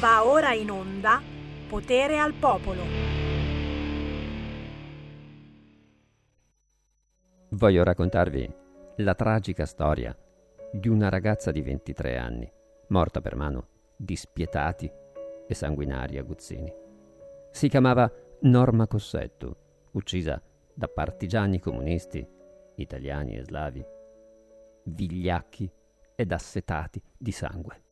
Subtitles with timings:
[0.00, 1.20] Va ora in onda
[1.68, 2.82] Potere al Popolo.
[7.48, 8.48] Voglio raccontarvi
[8.98, 10.16] la tragica storia
[10.70, 12.48] di una ragazza di 23 anni,
[12.90, 13.66] morta per mano
[13.96, 14.88] di spietati
[15.48, 16.72] e sanguinari aguzzini.
[17.50, 18.08] Si chiamava
[18.42, 20.40] Norma Cossetto, uccisa
[20.72, 22.24] da partigiani comunisti,
[22.76, 23.84] italiani e slavi,
[24.84, 25.68] vigliacchi
[26.14, 27.87] ed assetati di sangue.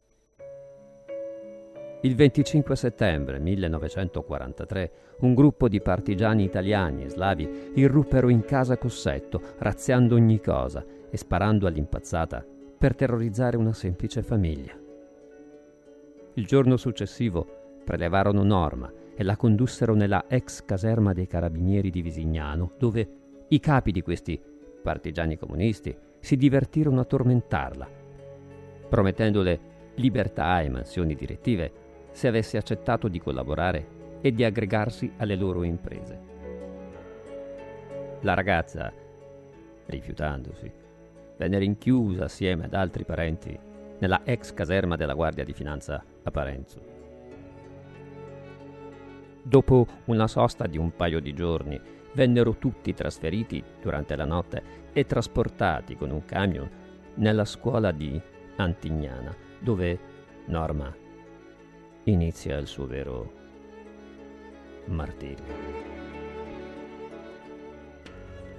[2.06, 4.92] Il 25 settembre 1943
[5.22, 11.16] un gruppo di partigiani italiani e slavi irruppero in casa Cossetto, razziando ogni cosa e
[11.16, 12.46] sparando all'impazzata
[12.78, 14.78] per terrorizzare una semplice famiglia.
[16.34, 22.70] Il giorno successivo prelevarono Norma e la condussero nella ex caserma dei carabinieri di Visignano,
[22.78, 23.08] dove
[23.48, 24.40] i capi di questi
[24.80, 27.88] partigiani comunisti si divertirono a tormentarla,
[28.88, 31.84] promettendole libertà e mansioni direttive
[32.16, 36.18] se avesse accettato di collaborare e di aggregarsi alle loro imprese.
[38.22, 38.90] La ragazza,
[39.84, 40.72] rifiutandosi,
[41.36, 43.58] venne rinchiusa assieme ad altri parenti
[43.98, 46.80] nella ex caserma della Guardia di Finanza a Parenzo.
[49.42, 51.78] Dopo una sosta di un paio di giorni,
[52.14, 54.62] vennero tutti trasferiti durante la notte
[54.94, 56.70] e trasportati con un camion
[57.16, 58.18] nella scuola di
[58.56, 60.14] Antignana, dove
[60.46, 61.04] Norma
[62.08, 63.32] inizia il suo vero
[64.86, 65.44] martirio.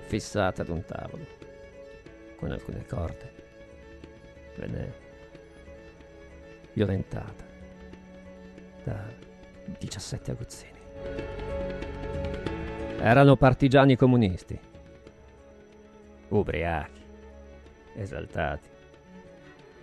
[0.08, 1.26] Fissata ad un tavolo,
[2.36, 3.34] con alcune corde,
[4.58, 4.94] venne
[6.74, 7.46] violentata
[8.84, 9.06] da
[9.78, 10.80] 17 aguzzini.
[13.00, 14.60] Erano partigiani comunisti,
[16.30, 17.06] ubriachi,
[17.96, 18.70] esaltati.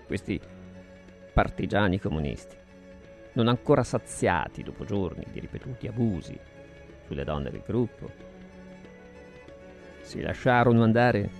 [0.06, 0.38] Questi
[1.32, 2.62] partigiani comunisti
[3.34, 6.38] non ancora saziati dopo giorni di ripetuti abusi
[7.06, 8.10] sulle donne del gruppo,
[10.00, 11.30] si lasciarono andare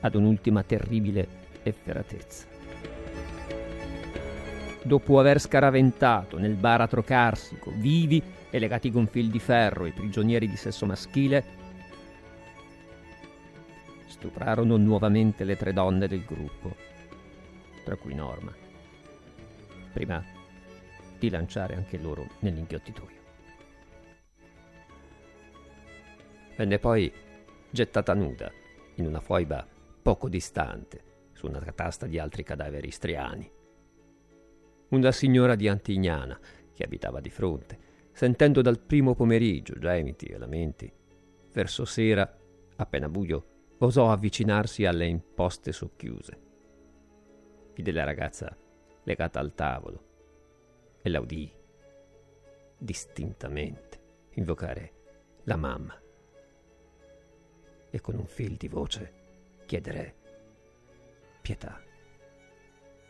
[0.00, 1.26] ad un'ultima terribile
[1.62, 2.46] efferatezza.
[4.82, 10.48] Dopo aver scaraventato nel baratro carsico, vivi e legati con fil di ferro i prigionieri
[10.48, 11.58] di sesso maschile,
[14.06, 16.74] stuprarono nuovamente le tre donne del gruppo,
[17.84, 18.54] tra cui Norma.
[19.92, 20.38] Prima
[21.20, 23.18] di lanciare anche loro nell'inghiottitoio.
[26.56, 27.12] Venne poi
[27.70, 28.50] gettata nuda
[28.94, 29.66] in una foiba
[30.02, 33.50] poco distante su una catasta di altri cadaveri istriani.
[34.88, 36.38] Una signora di Antignana
[36.72, 37.78] che abitava di fronte,
[38.12, 40.92] sentendo dal primo pomeriggio gemiti e lamenti,
[41.52, 42.38] verso sera,
[42.76, 46.38] appena buio, osò avvicinarsi alle imposte socchiuse.
[47.74, 48.54] Vide la ragazza
[49.04, 50.09] legata al tavolo,
[51.02, 51.50] e la udì
[52.76, 53.98] distintamente
[54.34, 54.92] invocare
[55.44, 55.98] la mamma
[57.90, 59.12] e con un fil di voce
[59.66, 60.14] chiedere
[61.40, 61.80] pietà,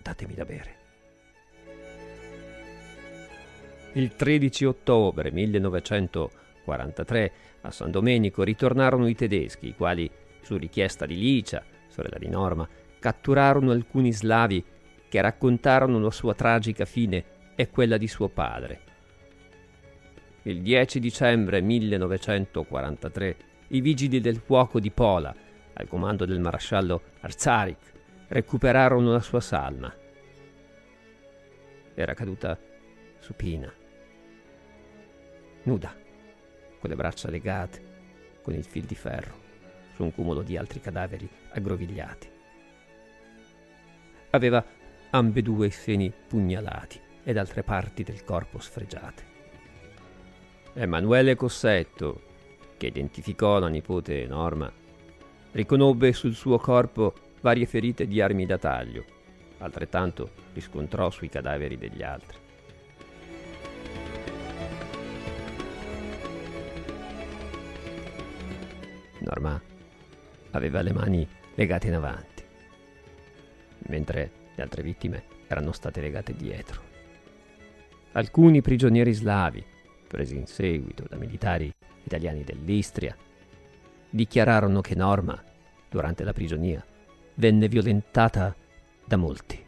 [0.03, 0.79] datemi da bere.
[3.95, 10.11] Il 13 ottobre 1943 a San Domenico ritornarono i tedeschi, i quali,
[10.43, 12.69] su richiesta di Licia, sorella di Norma,
[12.99, 14.63] catturarono alcuni slavi
[15.09, 18.81] che raccontarono la sua tragica fine e quella di suo padre.
[20.45, 23.37] Il 10 dicembre 1943
[23.69, 25.35] i vigili del fuoco di Pola,
[25.75, 27.93] al comando del maresciallo Arzarik,
[28.29, 29.95] recuperarono la sua salma.
[31.93, 32.59] Era caduta
[33.19, 33.71] supina,
[35.65, 35.95] nuda,
[36.79, 37.83] con le braccia legate,
[38.41, 39.35] con il fil di ferro,
[39.97, 42.31] su un cumulo di altri cadaveri aggrovigliati.
[44.31, 44.65] Aveva
[45.11, 49.23] ambedue i seni pugnalati ed altre parti del corpo sfregiate.
[50.75, 52.23] Emanuele Cossetto,
[52.77, 54.73] che identificò la nipote Norma,
[55.53, 59.05] riconobbe sul suo corpo varie ferite di armi da taglio,
[59.59, 62.39] altrettanto riscontrò sui cadaveri degli altri.
[69.19, 69.61] Norma
[70.53, 72.43] aveva le mani legate in avanti,
[73.89, 76.90] mentre le altre vittime erano state legate dietro.
[78.13, 79.65] Alcuni prigionieri slavi,
[80.09, 81.73] presi in seguito da militari
[82.03, 83.17] italiani dell'Istria,
[84.11, 85.41] dichiararono che Norma,
[85.89, 86.85] durante la prigionia,
[87.37, 88.53] venne violentata
[89.05, 89.65] da molti.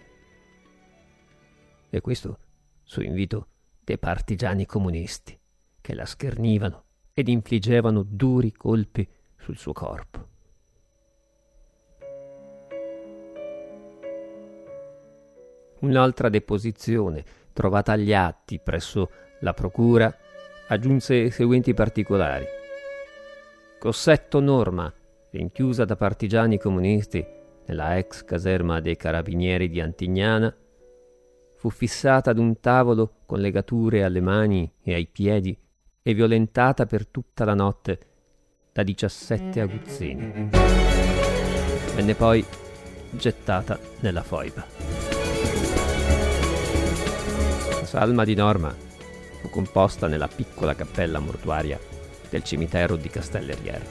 [1.88, 2.38] E questo
[2.82, 3.46] su invito
[3.80, 5.38] dei partigiani comunisti,
[5.80, 10.30] che la schernivano ed infliggevano duri colpi sul suo corpo.
[15.78, 19.10] Un'altra deposizione trovata agli atti presso
[19.40, 20.14] la procura,
[20.68, 22.44] aggiunse i seguenti particolari.
[23.78, 24.92] Cossetto Norma,
[25.30, 27.24] rinchiusa da partigiani comunisti
[27.66, 30.54] nella ex caserma dei carabinieri di Antignana,
[31.56, 35.56] fu fissata ad un tavolo con legature alle mani e ai piedi
[36.02, 37.98] e violentata per tutta la notte
[38.72, 40.50] da 17 aguzzini.
[41.94, 42.44] Venne poi
[43.10, 44.81] gettata nella foiba.
[47.92, 51.78] Salma di Norma fu composta nella piccola cappella mortuaria
[52.30, 53.84] del cimitero di Castelleriera.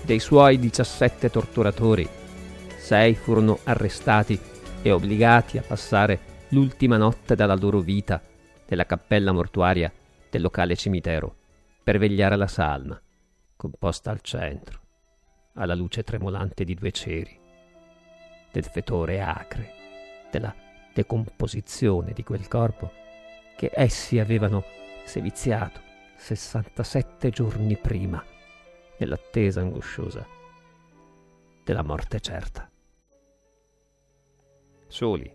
[0.00, 2.08] Dei suoi 17 torturatori,
[2.78, 4.40] sei furono arrestati
[4.80, 8.22] e obbligati a passare l'ultima notte della loro vita
[8.66, 9.92] nella cappella mortuaria
[10.30, 11.36] del locale cimitero
[11.84, 12.98] per vegliare la salma,
[13.54, 14.80] composta al centro,
[15.56, 17.38] alla luce tremolante di due ceri,
[18.50, 19.74] del fetore acre,
[20.30, 20.54] della
[20.98, 22.90] decomposizione di quel corpo
[23.56, 24.64] che essi avevano
[25.04, 25.80] seviziato
[26.16, 28.22] 67 giorni prima,
[28.96, 30.26] nell'attesa angosciosa
[31.62, 32.68] della morte certa.
[34.88, 35.32] Soli,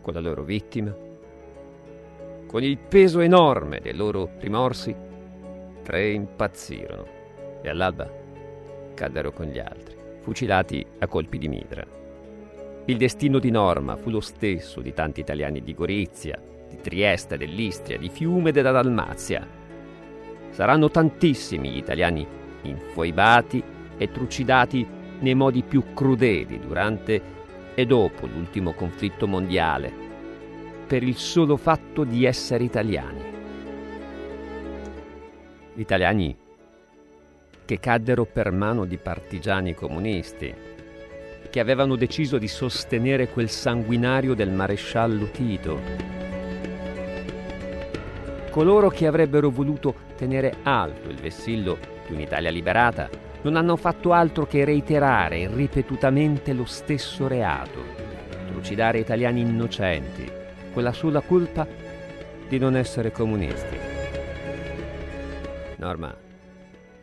[0.00, 0.94] con la loro vittima,
[2.46, 4.94] con il peso enorme dei loro rimorsi,
[5.82, 8.08] tre impazzirono e all'alba
[8.94, 12.01] caddero con gli altri, fucilati a colpi di midra.
[12.86, 16.36] Il destino di Norma fu lo stesso di tanti italiani di Gorizia,
[16.68, 19.46] di Trieste, dell'Istria, di Fiume e della Dalmazia.
[20.50, 22.26] Saranno tantissimi gli italiani
[22.62, 23.62] infoibati
[23.96, 24.84] e trucidati
[25.20, 27.22] nei modi più crudeli durante
[27.74, 29.92] e dopo l'ultimo conflitto mondiale,
[30.84, 33.22] per il solo fatto di essere italiani.
[35.74, 36.36] Italiani
[37.64, 40.52] che caddero per mano di partigiani comunisti,
[41.52, 45.80] che avevano deciso di sostenere quel sanguinario del maresciallo Tito.
[48.48, 51.76] Coloro che avrebbero voluto tenere alto il vessillo
[52.06, 53.10] di un'Italia liberata
[53.42, 57.84] non hanno fatto altro che reiterare ripetutamente lo stesso reato,
[58.46, 60.26] trucidare italiani innocenti,
[60.72, 61.66] con la sola colpa
[62.48, 63.76] di non essere comunisti.
[65.76, 66.16] Norma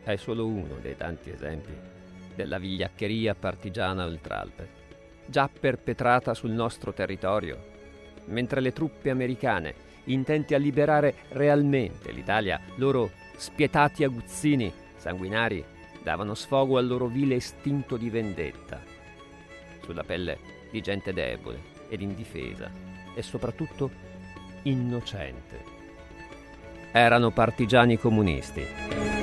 [0.02, 1.89] è solo uno dei tanti esempi
[2.34, 4.68] della vigliaccheria partigiana oltralpe,
[5.26, 7.58] già perpetrata sul nostro territorio,
[8.26, 15.64] mentre le truppe americane, intenti a liberare realmente l'Italia, loro spietati aguzzini, sanguinari,
[16.02, 18.80] davano sfogo al loro vile istinto di vendetta,
[19.82, 20.38] sulla pelle
[20.70, 22.70] di gente debole ed indifesa
[23.14, 23.90] e soprattutto
[24.62, 25.78] innocente.
[26.92, 29.19] Erano partigiani comunisti.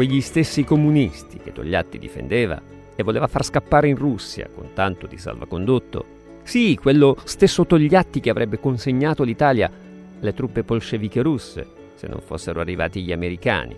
[0.00, 2.58] Quegli stessi comunisti che Togliatti difendeva
[2.96, 6.38] e voleva far scappare in Russia con tanto di salvacondotto.
[6.42, 9.70] Sì, quello stesso Togliatti che avrebbe consegnato l'Italia
[10.18, 11.66] alle truppe bolsceviche russe
[11.96, 13.76] se non fossero arrivati gli americani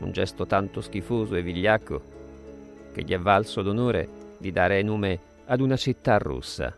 [0.00, 2.02] un gesto tanto schifoso e vigliacco
[2.92, 4.06] che gli è valso l'onore
[4.36, 6.76] di dare nome ad una città russa.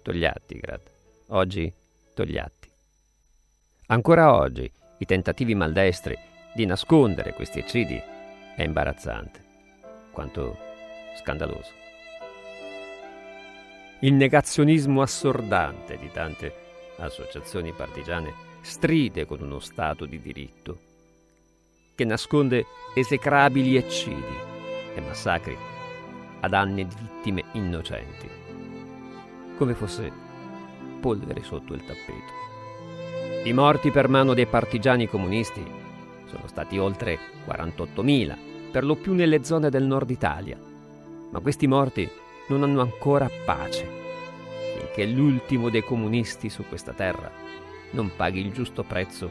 [0.00, 0.80] Togliattigrad,
[1.26, 1.70] oggi
[2.14, 2.70] Togliatti.
[3.88, 6.16] Ancora oggi i tentativi maldestri
[6.54, 8.00] di nascondere questi eccidi
[8.54, 9.42] è imbarazzante,
[10.12, 10.56] quanto
[11.18, 11.72] scandaloso.
[13.98, 16.54] Il negazionismo assordante di tante
[16.98, 20.78] associazioni partigiane stride con uno Stato di diritto
[21.96, 24.36] che nasconde esecrabili eccidi
[24.94, 25.58] e massacri
[26.40, 28.28] a danni di vittime innocenti,
[29.56, 30.12] come fosse
[31.00, 32.51] polvere sotto il tappeto.
[33.44, 35.64] I morti per mano dei partigiani comunisti
[36.26, 38.36] sono stati oltre 48.000,
[38.70, 40.56] per lo più nelle zone del nord Italia,
[41.30, 42.08] ma questi morti
[42.46, 43.84] non hanno ancora pace,
[44.78, 47.28] finché l'ultimo dei comunisti su questa terra
[47.90, 49.28] non paghi il giusto prezzo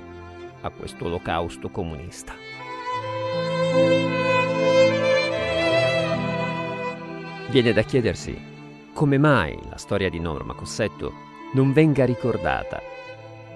[0.59, 2.33] a questo olocausto comunista.
[7.49, 8.37] Viene da chiedersi
[8.91, 11.13] come mai la storia di Norma Cossetto
[11.53, 12.90] non venga ricordata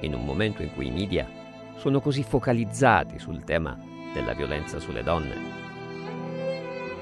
[0.01, 1.27] in un momento in cui i media
[1.77, 3.77] sono così focalizzati sul tema
[4.13, 5.35] della violenza sulle donne.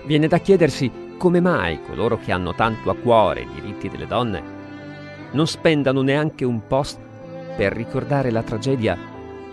[0.06, 4.62] Viene da chiedersi come mai coloro che hanno tanto a cuore i diritti delle donne
[5.32, 7.00] non spendano neanche un post
[7.56, 8.98] per ricordare la tragedia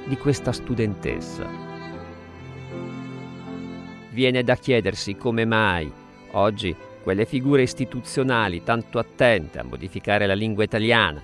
[0.05, 1.71] di questa studentessa
[4.13, 5.91] Viene da chiedersi come mai
[6.33, 11.23] oggi quelle figure istituzionali tanto attente a modificare la lingua italiana,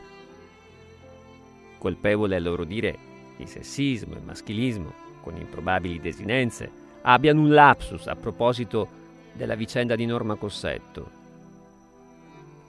[1.86, 2.98] colpevole a loro dire
[3.36, 6.68] di sessismo e maschilismo con improbabili desinenze,
[7.02, 8.88] abbiano un lapsus a proposito
[9.32, 11.10] della vicenda di Norma Cossetto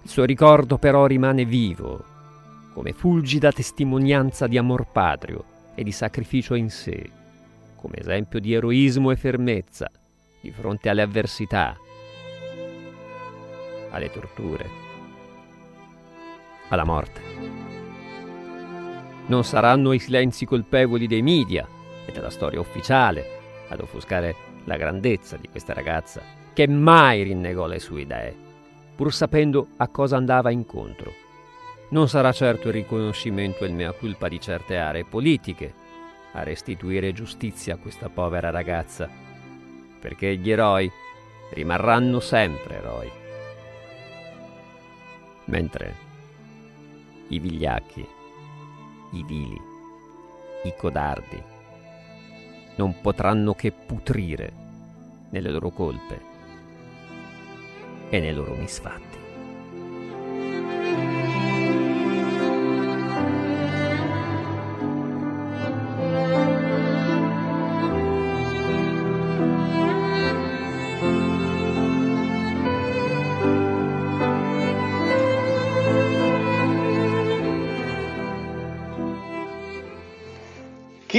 [0.03, 2.03] Il suo ricordo però rimane vivo,
[2.73, 5.43] come fulgida testimonianza di amor patrio
[5.73, 7.09] e di sacrificio in sé,
[7.75, 9.89] come esempio di eroismo e fermezza
[10.41, 11.75] di fronte alle avversità,
[13.89, 14.69] alle torture,
[16.69, 17.66] alla morte.
[19.27, 21.67] Non saranno i silenzi colpevoli dei media
[22.05, 23.25] e della storia ufficiale
[23.69, 26.21] ad offuscare la grandezza di questa ragazza
[26.53, 28.45] che mai rinnegò le sue idee
[28.97, 31.13] pur sapendo a cosa andava incontro.
[31.89, 35.71] Non sarà certo il riconoscimento e il mea culpa di certe aree politiche
[36.33, 39.07] a restituire giustizia a questa povera ragazza,
[39.99, 40.91] perché gli eroi
[41.51, 43.11] rimarranno sempre eroi.
[45.45, 45.95] Mentre
[47.27, 48.05] i vigliacchi,
[49.11, 49.59] i vili,
[50.63, 51.41] i codardi
[52.75, 54.51] non potranno che putrire
[55.29, 56.21] nelle loro colpe
[58.09, 59.16] e nei loro misfatti.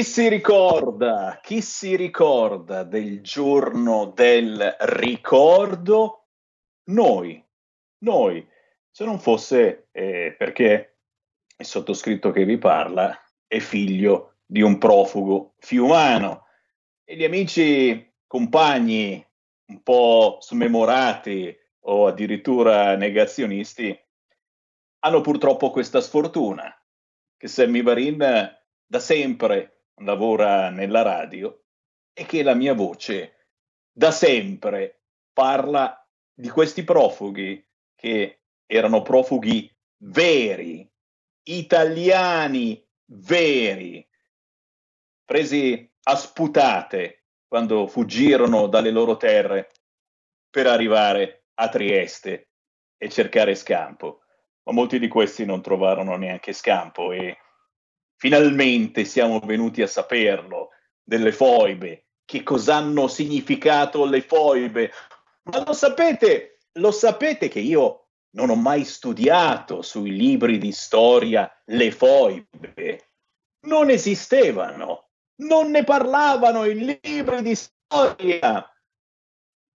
[0.08, 6.28] Si ricorda, chi si ricorda del giorno del ricordo?
[6.84, 7.44] Noi,
[7.98, 8.48] noi,
[8.90, 10.96] se non fosse eh, perché
[11.58, 13.14] il sottoscritto che vi parla
[13.46, 16.46] è figlio di un profugo fiumano.
[17.04, 19.22] E gli amici compagni
[19.66, 23.96] un po' smemorati o addirittura negazionisti
[25.00, 26.74] hanno purtroppo questa sfortuna
[27.36, 28.16] che Sammy Varin
[28.86, 31.64] da sempre lavora nella radio
[32.12, 33.46] e che la mia voce
[33.92, 35.02] da sempre
[35.32, 37.64] parla di questi profughi
[37.94, 40.88] che erano profughi veri,
[41.44, 44.06] italiani veri,
[45.24, 49.70] presi a sputate quando fuggirono dalle loro terre
[50.50, 52.50] per arrivare a Trieste
[52.96, 54.22] e cercare scampo.
[54.64, 57.38] Ma molti di questi non trovarono neanche scampo e
[58.18, 60.70] finalmente siamo venuti a saperlo
[61.02, 64.92] delle foibe, che cosa hanno significato le foibe,
[65.44, 71.50] ma lo sapete, lo sapete che io non ho mai studiato sui libri di storia
[71.66, 73.08] le foibe.
[73.60, 78.70] Non esistevano, non ne parlavano i libri di storia.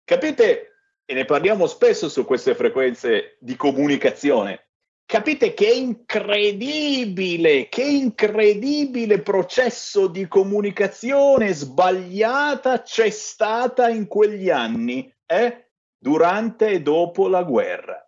[0.03, 0.63] Capite?
[1.05, 4.68] E ne parliamo spesso su queste frequenze di comunicazione.
[5.09, 15.65] Capite che incredibile, che incredibile processo di comunicazione sbagliata c'è stata in quegli anni è
[15.97, 18.07] durante e dopo la guerra.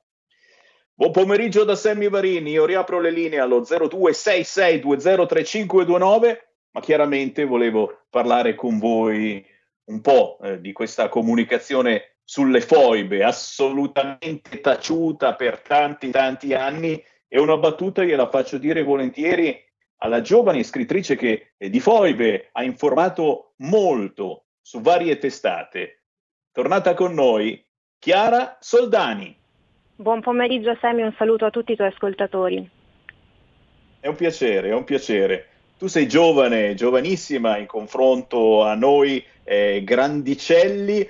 [0.93, 6.37] Buon pomeriggio da Sammy Varini, io riapro le linee allo 0266203529,
[6.69, 9.43] ma chiaramente volevo parlare con voi
[9.85, 17.37] un po' eh, di questa comunicazione sulle foibe, assolutamente taciuta per tanti tanti anni e
[17.37, 19.61] una battuta gliela faccio dire volentieri
[19.97, 26.03] alla giovane scrittrice che eh, di foibe ha informato molto su varie testate,
[26.53, 27.61] tornata con noi
[27.99, 29.37] Chiara Soldani.
[29.97, 32.69] Buon pomeriggio Semi, un saluto a tutti i tuoi ascoltatori.
[33.99, 35.47] È un piacere, è un piacere.
[35.77, 41.05] Tu sei giovane, giovanissima in confronto a noi eh, grandicelli,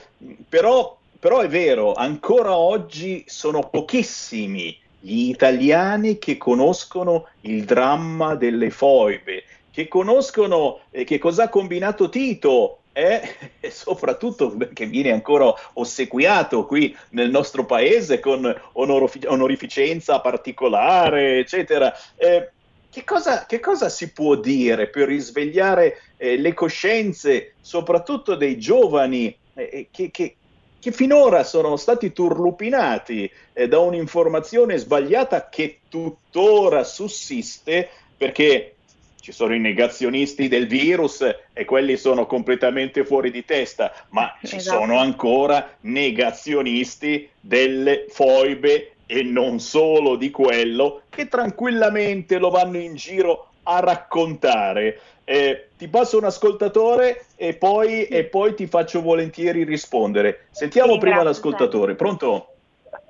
[0.50, 8.72] però, però è vero, ancora oggi sono pochissimi gli italiani che conoscono il dramma delle
[8.72, 13.22] foibe, che conoscono eh, che cosa ha combinato Tito e,
[13.60, 21.94] e soprattutto che viene ancora ossequiato qui nel nostro paese con onorof- onorificenza particolare, eccetera.
[22.16, 22.50] Eh,
[22.90, 29.38] che cosa, che cosa, si può dire per risvegliare eh, le coscienze, soprattutto dei giovani
[29.54, 30.36] eh, eh che, che,
[30.82, 38.76] che, finora sono stati turlupinati eh, da un'informazione sbagliata che tuttora sussiste perché
[39.22, 41.24] ci sono i negazionisti del virus
[41.54, 44.80] e quelli sono completamente fuori di testa, ma ci esatto.
[44.80, 52.96] sono ancora negazionisti delle foibe e non solo di quello che tranquillamente lo vanno in
[52.96, 55.00] giro a raccontare.
[55.32, 58.08] Eh, ti passo un ascoltatore e poi, sì.
[58.08, 60.48] e poi, ti faccio volentieri rispondere.
[60.50, 61.96] Sentiamo sì, prima grazie, l'ascoltatore.
[61.96, 62.48] Pronto?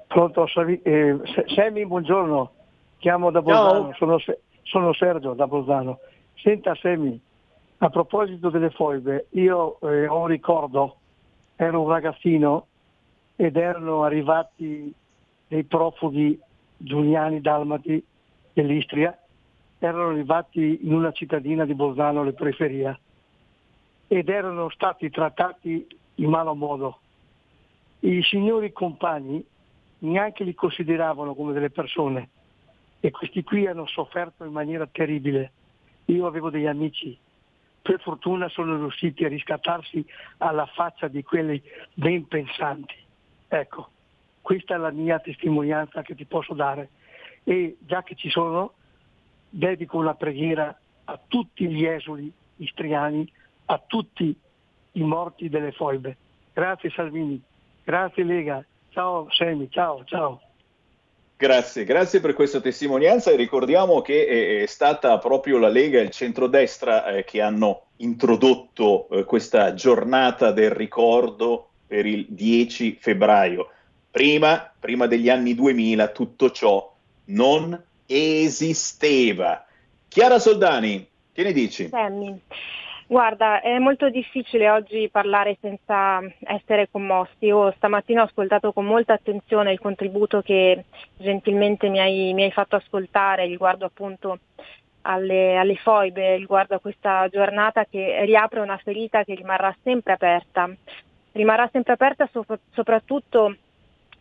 [0.06, 0.46] Pronto,
[0.84, 2.52] eh, Semi, buongiorno.
[3.00, 4.20] Chiamo da Bolzano, sono,
[4.62, 5.98] sono Sergio da Bolzano.
[6.36, 7.20] Senta Semi,
[7.80, 10.98] a proposito delle foibe, io eh, ho un ricordo,
[11.56, 12.68] ero un ragazzino
[13.36, 14.94] ed erano arrivati
[15.48, 16.40] dei profughi
[16.78, 18.06] giuliani dalmati
[18.54, 19.18] dell'Istria
[19.84, 23.00] erano arrivati in una cittadina di Bolzano, le periferie,
[24.08, 27.00] ed erano stati trattati in malo modo.
[28.02, 29.44] I signori compagni
[30.00, 32.30] neanche li consideravano come delle persone
[33.00, 35.52] e questi qui hanno sofferto in maniera terribile.
[36.06, 37.18] Io avevo degli amici,
[37.82, 40.06] per fortuna sono riusciti a riscattarsi
[40.38, 41.60] alla faccia di quelli
[41.96, 42.96] ben pensanti.
[43.48, 43.90] Ecco,
[44.42, 46.90] questa è la mia testimonianza che ti posso dare
[47.44, 48.74] e già che ci sono
[49.52, 53.30] dedico una preghiera a tutti gli esuli istriani,
[53.66, 54.36] a tutti
[54.94, 56.16] i morti delle foibe.
[56.54, 57.42] Grazie Salvini,
[57.84, 60.42] grazie Lega, ciao Semi, ciao, ciao.
[61.36, 66.12] Grazie, grazie per questa testimonianza e ricordiamo che è stata proprio la Lega e il
[66.12, 73.70] centrodestra eh, che hanno introdotto eh, questa giornata del ricordo per il 10 febbraio.
[74.12, 77.82] Prima, prima degli anni 2000 tutto ciò non
[78.12, 79.66] esisteva.
[80.08, 81.88] Chiara Soldani, che ne dici?
[81.88, 82.40] Sammy.
[83.12, 87.46] Guarda, è molto difficile oggi parlare senza essere commossi.
[87.46, 90.86] Io stamattina ho ascoltato con molta attenzione il contributo che
[91.18, 94.40] gentilmente mi hai, mi hai fatto ascoltare riguardo appunto
[95.02, 100.70] alle, alle, foibe, riguardo a questa giornata che riapre una ferita che rimarrà sempre aperta.
[101.34, 103.56] Rimarrà sempre aperta so- soprattutto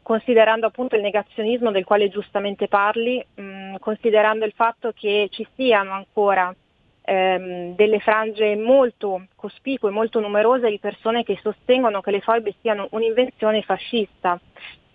[0.02, 5.92] considerando appunto il negazionismo del quale giustamente parli, mh, considerando il fatto che ci siano
[5.92, 6.54] ancora
[7.02, 12.88] ehm, delle frange molto cospicue, molto numerose di persone che sostengono che le foibe siano
[12.90, 14.38] un'invenzione fascista.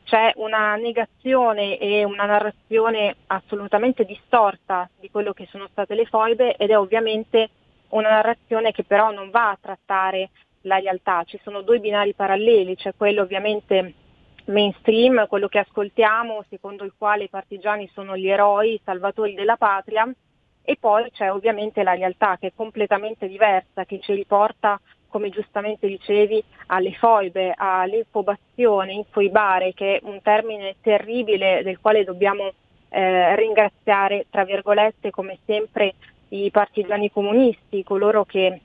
[0.04, 6.56] C'è una negazione e una narrazione assolutamente distorta di quello che sono state le foibe
[6.58, 7.50] ed è ovviamente
[7.90, 10.30] una narrazione che però non va a trattare
[10.62, 11.24] la realtà.
[11.26, 13.94] Ci sono due binari paralleli, c'è quello ovviamente
[14.46, 19.58] mainstream, quello che ascoltiamo, secondo il quale i partigiani sono gli eroi, i salvatori della
[19.58, 20.10] patria,
[20.62, 25.88] e poi c'è ovviamente la realtà che è completamente diversa, che ci riporta, come giustamente
[25.88, 32.52] dicevi, alle foibe, all'infobazione, infoibare, che è un termine terribile del quale dobbiamo
[32.89, 35.93] eh, ringraziare, tra virgolette, come sempre
[36.30, 38.60] i partigiani comunisti, coloro che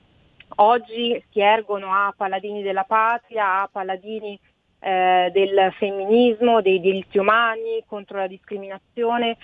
[0.55, 4.37] oggi si ergono a paladini della patria, a paladini
[4.83, 9.37] eh, del femminismo, dei diritti umani, contro la discriminazione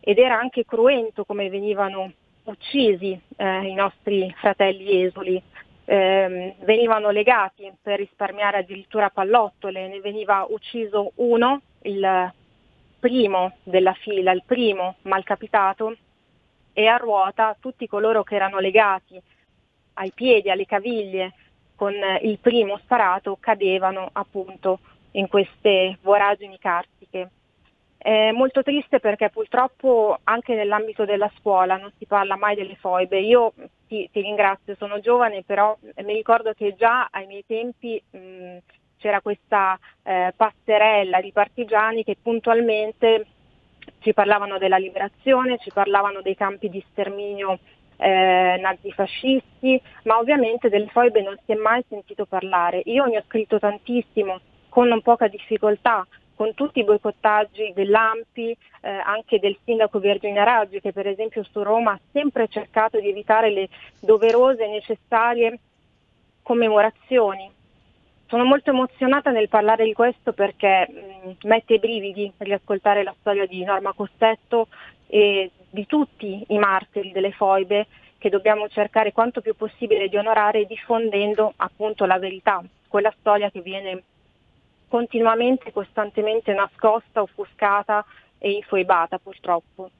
[0.00, 2.12] ed era anche cruento come venivano
[2.44, 5.42] uccisi eh, i nostri fratelli esuli.
[5.88, 12.32] Eh, venivano legati per risparmiare addirittura pallottole, ne veniva ucciso uno, il
[12.98, 15.96] primo della fila, il primo malcapitato,
[16.72, 19.20] e a ruota tutti coloro che erano legati
[19.94, 21.32] ai piedi, alle caviglie,
[21.76, 24.80] con il primo sparato cadevano appunto
[25.12, 27.30] in queste voragini carsiche.
[27.96, 33.18] È molto triste perché purtroppo anche nell'ambito della scuola non si parla mai delle foibe.
[33.20, 33.52] Io
[33.86, 38.58] ti, ti ringrazio, sono giovane, però mi ricordo che già ai miei tempi mh,
[38.98, 43.26] c'era questa eh, passerella di partigiani che puntualmente
[44.00, 47.58] ci parlavano della liberazione, ci parlavano dei campi di sterminio
[47.96, 52.82] eh, nazifascisti, ma ovviamente delle foibe non si è mai sentito parlare.
[52.86, 58.90] Io ne ho scritto tantissimo, con non poca difficoltà, con tutti i boicottaggi dell'AMPI, eh,
[58.90, 63.50] anche del sindaco Virginia Raggi, che per esempio su Roma ha sempre cercato di evitare
[63.50, 65.58] le doverose e necessarie
[66.42, 67.50] commemorazioni.
[68.28, 73.14] Sono molto emozionata nel parlare di questo perché mh, mm, mette i brividi riascoltare la
[73.18, 74.68] storia di Norma Costetto
[75.06, 77.86] e di tutti i martiri delle foibe
[78.16, 83.60] che dobbiamo cercare quanto più possibile di onorare diffondendo appunto la verità, quella storia che
[83.60, 84.02] viene
[84.88, 88.02] continuamente, costantemente nascosta, offuscata
[88.38, 89.90] e infoibata purtroppo.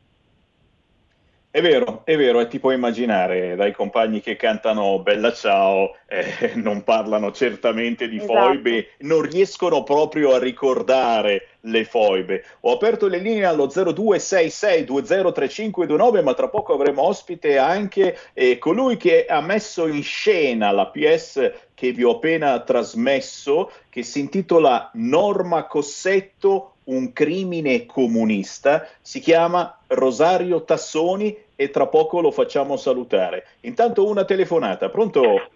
[1.57, 6.53] È vero, è vero, e ti puoi immaginare dai compagni che cantano Bella Ciao, eh,
[6.57, 8.35] non parlano certamente di esatto.
[8.35, 12.45] foibe, non riescono proprio a ricordare le foibe.
[12.61, 19.25] Ho aperto le linee allo 0266203529, ma tra poco avremo ospite anche eh, colui che
[19.25, 25.65] ha messo in scena la PS che vi ho appena trasmesso, che si intitola Norma
[25.65, 33.47] Cossetto, un crimine comunista, si chiama Rosario Tassoni e tra poco lo facciamo salutare.
[33.61, 35.49] Intanto una telefonata, pronto?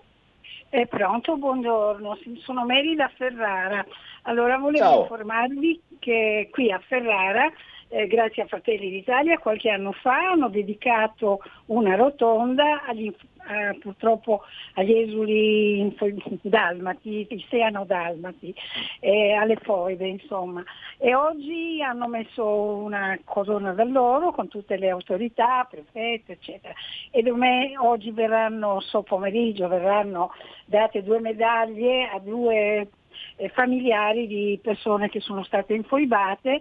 [0.68, 3.84] È pronto, buongiorno, sono Mary da Ferrara.
[4.22, 5.00] Allora volevo Ciao.
[5.02, 7.50] informarvi che qui a Ferrara
[7.90, 14.42] eh, grazie a Fratelli d'Italia, qualche anno fa hanno dedicato una rotonda agli, eh, purtroppo
[14.74, 15.96] agli esuli
[16.42, 18.55] dalmati, istriano-dalmati,
[19.00, 20.62] eh, alle foibe insomma.
[20.98, 26.72] E oggi hanno messo una colonna da loro con tutte le autorità, prefette eccetera.
[27.11, 30.33] E me, oggi verranno, so pomeriggio, verranno
[30.64, 32.88] date due medaglie a due
[33.35, 36.61] eh, familiari di persone che sono state infoibate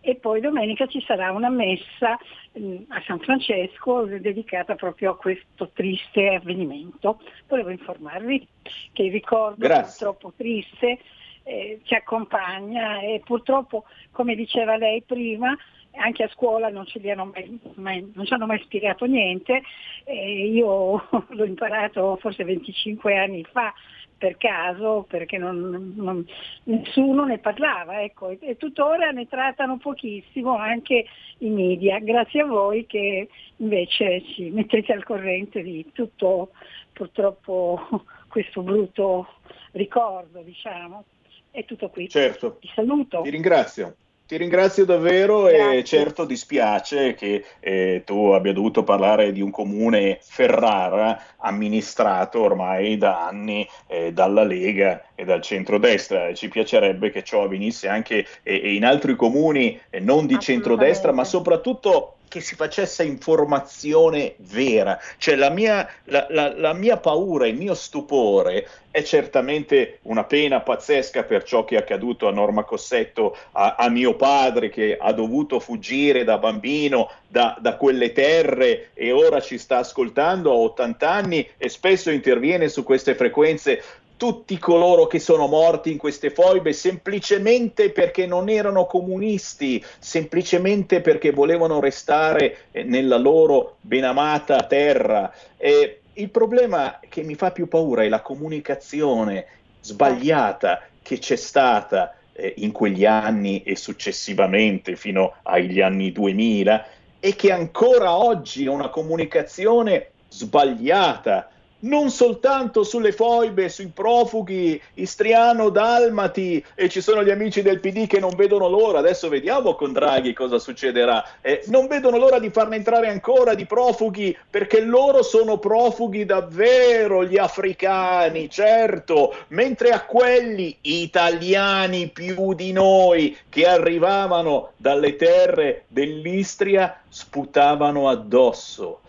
[0.00, 2.18] e poi domenica ci sarà una messa
[2.52, 7.20] mh, a San Francesco dedicata proprio a questo triste avvenimento.
[7.48, 8.46] Volevo informarvi
[8.92, 9.84] che il ricordo Grazie.
[9.84, 10.98] purtroppo triste
[11.42, 15.56] eh, ci accompagna e purtroppo, come diceva lei prima,
[15.92, 19.62] anche a scuola non ci, mai, mai, non ci hanno mai spiegato niente,
[20.04, 23.72] eh, io l'ho imparato forse 25 anni fa
[24.18, 26.26] per caso perché non, non,
[26.64, 31.06] nessuno ne parlava ecco, e, e, tuttora ne trattano pochissimo anche
[31.38, 36.50] i media, grazie a voi che invece ci mettete al corrente di tutto
[36.92, 39.26] purtroppo questo brutto
[39.72, 41.04] ricordo diciamo.
[41.50, 42.08] È tutto qui.
[42.08, 42.58] Certo.
[42.60, 43.22] Ti saluto.
[43.22, 43.96] Ti ringrazio.
[44.28, 45.78] Ti ringrazio davvero Grazie.
[45.78, 52.98] e certo dispiace che eh, tu abbia dovuto parlare di un comune Ferrara amministrato ormai
[52.98, 56.34] da anni eh, dalla Lega e dal centrodestra.
[56.34, 61.24] Ci piacerebbe che ciò avvenisse anche eh, in altri comuni eh, non di centrodestra, ma
[61.24, 65.00] soprattutto che si facesse informazione vera.
[65.16, 70.60] Cioè la mia, la, la, la mia, paura, il mio stupore è certamente una pena
[70.60, 75.12] pazzesca per ciò che è accaduto a Norma Cossetto, a, a mio padre che ha
[75.12, 81.10] dovuto fuggire da bambino da, da, quelle terre e ora ci sta ascoltando a 80
[81.10, 83.82] anni e spesso interviene su queste frequenze
[84.18, 91.30] tutti coloro che sono morti in queste foibe semplicemente perché non erano comunisti, semplicemente perché
[91.30, 95.32] volevano restare eh, nella loro benamata terra.
[95.56, 99.46] E il problema che mi fa più paura è la comunicazione
[99.80, 106.86] sbagliata che c'è stata eh, in quegli anni e successivamente fino agli anni 2000
[107.20, 111.50] e che ancora oggi è una comunicazione sbagliata
[111.80, 118.18] non soltanto sulle foibe, sui profughi istriano-dalmati e ci sono gli amici del PD che
[118.18, 122.76] non vedono l'ora, adesso vediamo con Draghi cosa succederà, eh, non vedono l'ora di farne
[122.76, 130.76] entrare ancora di profughi perché loro sono profughi davvero, gli africani, certo, mentre a quelli
[130.82, 139.00] italiani più di noi che arrivavano dalle terre dell'Istria sputavano addosso.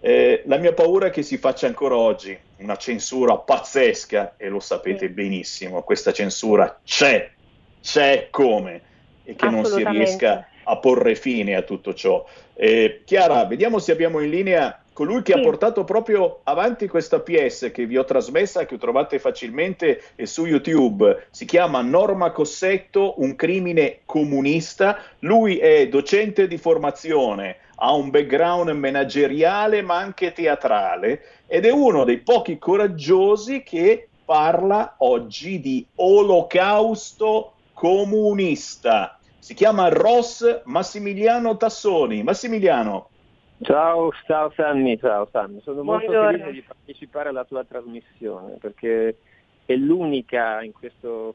[0.00, 4.60] Eh, la mia paura è che si faccia ancora oggi una censura pazzesca e lo
[4.60, 7.30] sapete benissimo, questa censura c'è,
[7.82, 8.80] c'è come
[9.24, 12.24] e che non si riesca a porre fine a tutto ciò.
[12.54, 15.38] Eh, Chiara, vediamo se abbiamo in linea colui che sì.
[15.38, 21.26] ha portato proprio avanti questa PS che vi ho trasmessa, che trovate facilmente su YouTube.
[21.30, 24.98] Si chiama Norma Cossetto, un crimine comunista.
[25.20, 32.04] Lui è docente di formazione ha un background manageriale ma anche teatrale ed è uno
[32.04, 39.18] dei pochi coraggiosi che parla oggi di olocausto comunista.
[39.38, 42.22] Si chiama Ross Massimiliano Tassoni.
[42.22, 43.08] Massimiliano.
[43.62, 45.60] Ciao, ciao Sammy, ciao Sammy.
[45.62, 49.16] Sono molto felice di partecipare alla tua trasmissione perché
[49.64, 51.34] è l'unica in questo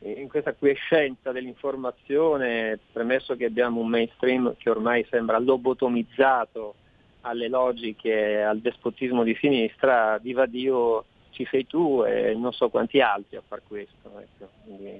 [0.00, 6.74] in questa quiescenza dell'informazione, premesso che abbiamo un mainstream che ormai sembra lobotomizzato
[7.22, 13.00] alle logiche, al despotismo di sinistra, viva Dio ci sei tu e non so quanti
[13.00, 14.10] altri a far questo.
[14.18, 14.48] Ecco.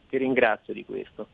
[0.08, 1.26] ti ringrazio di questo.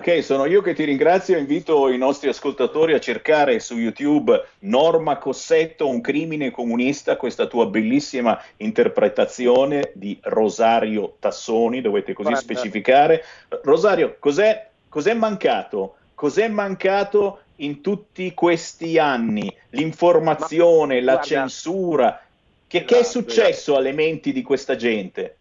[0.00, 4.46] Ok, sono io che ti ringrazio e invito i nostri ascoltatori a cercare su YouTube
[4.60, 12.42] Norma Cossetto, un crimine comunista, questa tua bellissima interpretazione di Rosario Tassoni, dovete così Guarda.
[12.42, 13.22] specificare.
[13.62, 15.96] Rosario, cos'è, cos'è mancato?
[16.14, 19.54] Cos'è mancato in tutti questi anni?
[19.68, 22.22] L'informazione, Ma, la censura?
[22.66, 25.36] Che, che è successo alle menti di questa gente?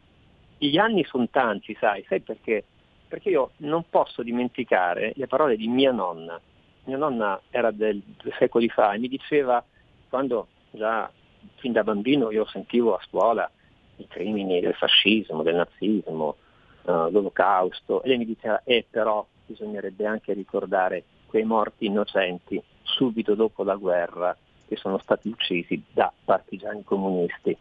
[0.57, 2.65] Gli anni sono tanti, sai, sai perché?
[3.09, 6.39] Perché io non posso dimenticare le parole di mia nonna.
[6.85, 9.61] Mia nonna era del, due secoli fa e mi diceva,
[10.07, 11.11] quando già
[11.55, 13.49] fin da bambino io sentivo a scuola
[13.97, 16.35] i crimini del fascismo, del nazismo,
[16.83, 23.33] uh, l'olocausto, e lei mi diceva, eh però bisognerebbe anche ricordare quei morti innocenti subito
[23.33, 24.35] dopo la guerra
[24.67, 27.57] che sono stati uccisi da partigiani comunisti.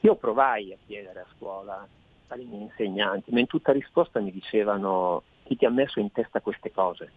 [0.00, 1.86] Io provai a chiedere a scuola
[2.28, 6.40] ai miei insegnanti, ma in tutta risposta mi dicevano chi ti ha messo in testa
[6.40, 7.10] queste cose.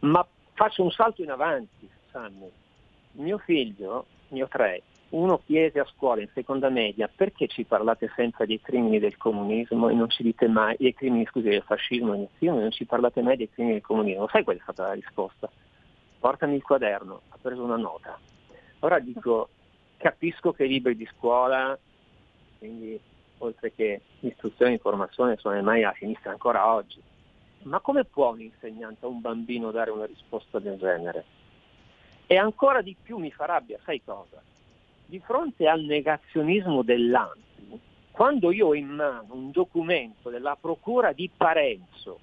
[0.00, 2.50] Ma faccio un salto in avanti, Sammy.
[3.12, 8.46] Mio figlio, mio tre, uno chiese a scuola in seconda media perché ci parlate sempre
[8.46, 12.18] dei crimini del comunismo e non ci dite mai, dei crimini scusi, del fascismo e
[12.18, 14.28] nazismo e non ci parlate mai dei crimini del comunismo.
[14.28, 15.48] Sai qual è stata la risposta?
[16.18, 18.18] Portami il quaderno, ha preso una nota.
[18.80, 19.48] Ora dico,
[19.96, 21.78] capisco che i libri di scuola,
[22.58, 22.98] quindi
[23.44, 27.00] oltre che istruzione e informazione, sono mai a sinistra ancora oggi.
[27.62, 31.24] Ma come può un insegnante a un bambino dare una risposta del genere?
[32.26, 34.42] E ancora di più mi fa rabbia, sai cosa?
[35.06, 37.80] Di fronte al negazionismo dell'ANPI,
[38.10, 42.18] quando io ho in mano un documento della Procura di Parenzo,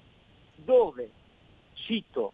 [0.54, 1.10] dove
[1.74, 2.32] cito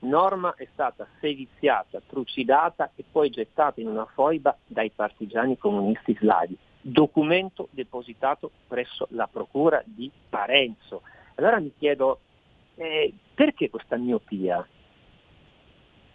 [0.00, 6.56] Norma è stata seviziata, trucidata e poi gettata in una foiba dai partigiani comunisti slavi.
[6.80, 11.02] Documento depositato presso la procura di Parenzo.
[11.34, 12.20] Allora mi chiedo
[12.76, 14.66] eh, perché questa miopia?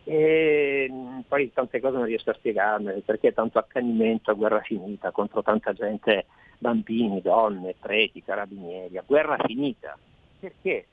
[0.06, 0.92] E
[1.28, 5.74] poi tante cose non riesco a spiegarmele, perché tanto accanimento a guerra finita contro tanta
[5.74, 6.26] gente,
[6.58, 9.98] bambini, donne, preti, carabinieri, a guerra finita.
[10.40, 10.86] Perché?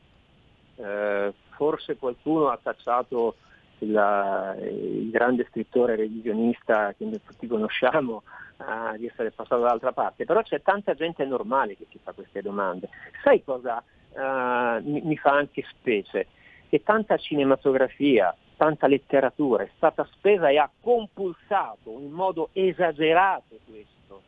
[0.76, 3.36] Eh, forse qualcuno ha tacciato
[3.80, 8.22] il, il, grande scrittore revisionista che noi tutti conosciamo
[8.56, 12.42] uh, di essere passato dall'altra parte, però c'è tanta gente normale che si fa queste
[12.42, 12.88] domande.
[13.22, 16.26] Sai cosa uh, mi, mi fa anche specie?
[16.68, 24.22] Che tanta cinematografia, tanta letteratura è stata spesa e ha compulsato in modo esagerato questo,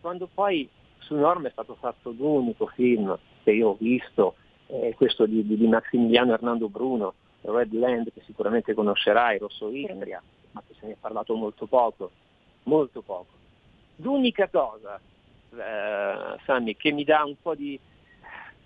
[0.00, 0.68] quando poi
[0.98, 4.34] su Norma è stato fatto l'unico film che io ho visto
[4.66, 7.14] eh, questo di, di, Maximiliano Hernando Bruno,
[7.52, 12.10] Red Land, che sicuramente conoscerai, Rosso Istria, ma che se ne è parlato molto poco,
[12.64, 13.34] molto poco.
[13.96, 17.78] L'unica cosa, eh, Sammy, che mi dà un po' di,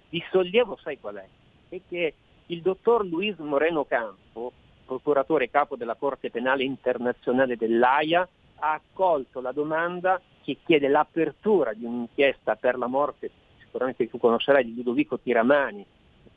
[0.08, 1.26] di sollievo, sai qual è?
[1.68, 2.14] È che
[2.46, 4.52] il dottor Luis Moreno Campo,
[4.84, 8.28] procuratore capo della Corte Penale Internazionale dell'AIA,
[8.62, 13.30] ha accolto la domanda che chiede l'apertura di un'inchiesta per la morte
[13.70, 15.86] sicuramente tu conoscerai, di Ludovico Tiramani,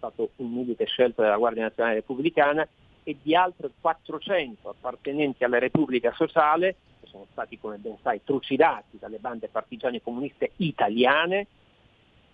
[0.04, 2.68] stato un milite scelto dalla Guardia Nazionale Repubblicana,
[3.06, 8.98] e di altri 400 appartenenti alla Repubblica Sociale, che sono stati, come ben sai, trucidati
[8.98, 11.48] dalle bande partigiane comuniste italiane,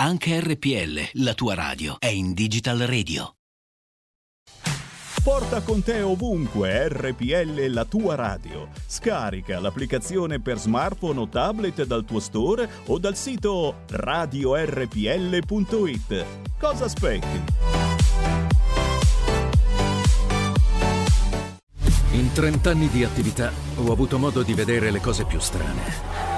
[0.00, 3.34] Anche RPL, la tua radio, è in Digital Radio.
[5.24, 8.68] Porta con te ovunque RPL la tua radio.
[8.86, 14.96] Scarica l'applicazione per smartphone o tablet dal tuo store o dal sito radiorpl.it.
[16.56, 17.42] Cosa aspetti?
[22.12, 26.37] In 30 anni di attività ho avuto modo di vedere le cose più strane.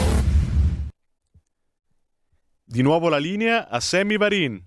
[2.71, 4.57] Di nuovo la linea a Sammy Varin.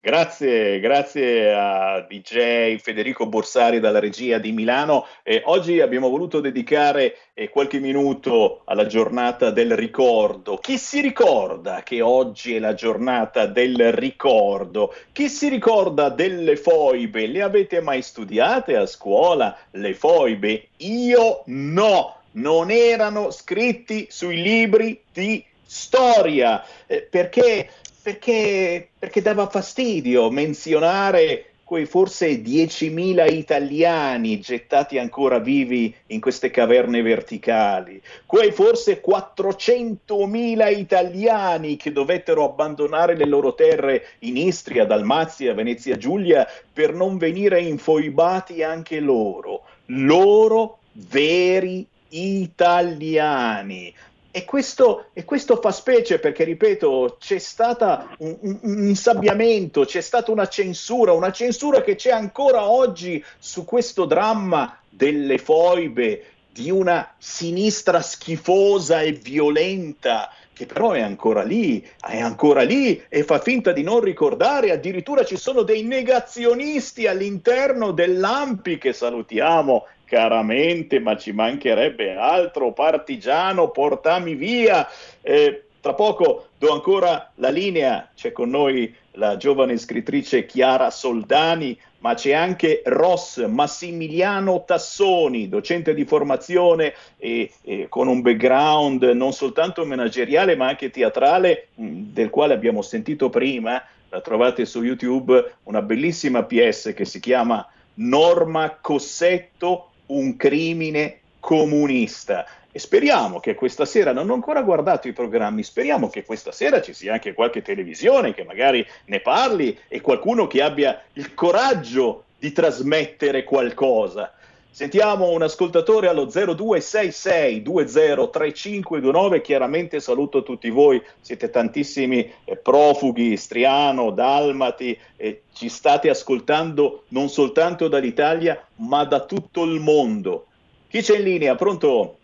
[0.00, 5.04] Grazie, grazie a DJ Federico Borsari dalla regia di Milano.
[5.24, 10.58] Eh, oggi abbiamo voluto dedicare eh, qualche minuto alla giornata del ricordo.
[10.58, 14.94] Chi si ricorda che oggi è la giornata del ricordo?
[15.10, 17.26] Chi si ricorda delle foibe?
[17.26, 20.68] Le avete mai studiate a scuola le foibe?
[20.76, 22.12] Io no!
[22.32, 27.68] non erano scritti sui libri di storia, eh, perché,
[28.00, 37.02] perché, perché dava fastidio menzionare quei forse 10.000 italiani gettati ancora vivi in queste caverne
[37.02, 45.98] verticali, quei forse 400.000 italiani che dovettero abbandonare le loro terre in Istria, Dalmazia, Venezia
[45.98, 53.94] Giulia per non venire infoibati anche loro, loro veri italiani.
[54.30, 60.30] E questo, e questo, fa specie perché, ripeto, c'è stato un, un, insabbiamento, c'è stata
[60.30, 67.14] una censura, una censura che c'è ancora oggi su questo dramma delle foibe, di una
[67.18, 73.70] sinistra schifosa e violenta che però è ancora lì, è ancora lì e fa finta
[73.70, 81.32] di non ricordare, addirittura ci sono dei negazionisti all'interno dell'AMPI che salutiamo caramente, ma ci
[81.32, 84.88] mancherebbe altro, partigiano, portami via.
[85.20, 91.78] Eh, tra poco do ancora la linea, c'è con noi la giovane scrittrice Chiara Soldani,
[92.00, 99.32] ma c'è anche Ross Massimiliano Tassoni, docente di formazione e, e con un background non
[99.32, 105.54] soltanto manageriale ma anche teatrale, mh, del quale abbiamo sentito prima, la trovate su YouTube,
[105.64, 112.46] una bellissima PS che si chiama Norma Cossetto, un crimine comunista.
[112.70, 116.82] E speriamo che questa sera, non ho ancora guardato i programmi, speriamo che questa sera
[116.82, 122.24] ci sia anche qualche televisione che magari ne parli e qualcuno che abbia il coraggio
[122.38, 124.32] di trasmettere qualcosa.
[124.70, 129.40] Sentiamo un ascoltatore allo 0266 203529.
[129.40, 137.28] Chiaramente saluto tutti voi, siete tantissimi eh, profughi, Striano, Dalmati, eh, ci state ascoltando non
[137.28, 140.46] soltanto dall'Italia ma da tutto il mondo.
[140.88, 141.54] Chi c'è in linea?
[141.56, 142.18] Pronto?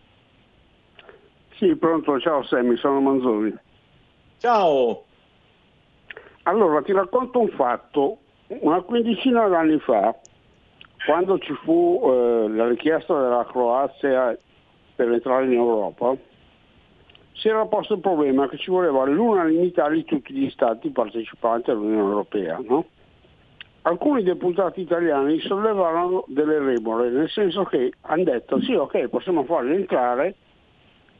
[1.57, 3.53] Sì, pronto, ciao Sammy, sono Manzoni.
[4.39, 5.03] Ciao.
[6.43, 8.17] Allora, ti racconto un fatto.
[8.47, 10.15] Una quindicina d'anni fa,
[11.05, 14.37] quando ci fu eh, la richiesta della Croazia
[14.95, 16.15] per entrare in Europa,
[17.33, 22.09] si era posto il problema che ci voleva l'unanimità di tutti gli stati partecipanti all'Unione
[22.09, 22.59] Europea.
[22.67, 22.85] No?
[23.83, 29.75] Alcuni deputati italiani sollevarono delle remore, nel senso che hanno detto sì, ok, possiamo farli
[29.75, 30.35] entrare,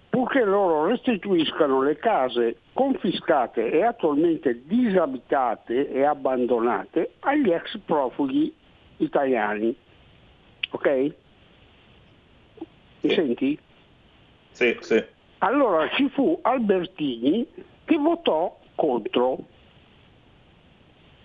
[0.10, 8.52] purché loro restituiscano le case confiscate e attualmente disabitate e abbandonate agli ex profughi
[8.98, 9.76] italiani.
[10.72, 11.14] Ok?
[13.02, 13.60] Mi senti?
[14.52, 15.04] Sì, sì.
[15.40, 17.46] Allora ci fu Albertini
[17.84, 19.38] che votò contro.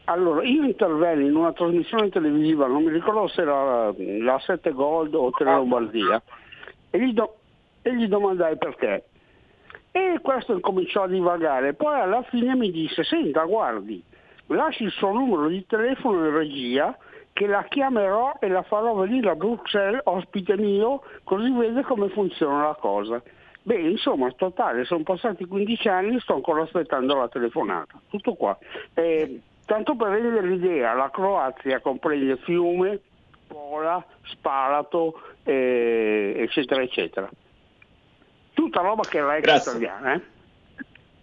[0.04, 5.14] Allora, io intervenni in una trasmissione televisiva, non mi ricordo se era la 7 Gold
[5.14, 6.20] o Tele Lombardia,
[6.90, 7.37] e gli, do,
[7.83, 9.04] e gli domandai perché.
[9.92, 14.02] E questo incominciò a divagare, poi alla fine mi disse, senta guardi,
[14.46, 16.96] lasci il suo numero di telefono in regia
[17.33, 22.66] che la chiamerò e la farò venire a Bruxelles, ospite mio, così vede come funziona
[22.66, 23.23] la cosa.
[23.62, 28.01] Beh, insomma, totale, sono passati 15 anni, sto ancora aspettando la telefonata.
[28.09, 28.57] Tutto qua.
[28.95, 33.01] Eh, tanto per rendere l'idea, la Croazia comprende Fiume,
[33.47, 37.29] Pola, Spalato, eh, eccetera, eccetera
[38.61, 39.71] tutta roba che è Grazie.
[39.73, 40.14] italiana.
[40.14, 40.21] Eh?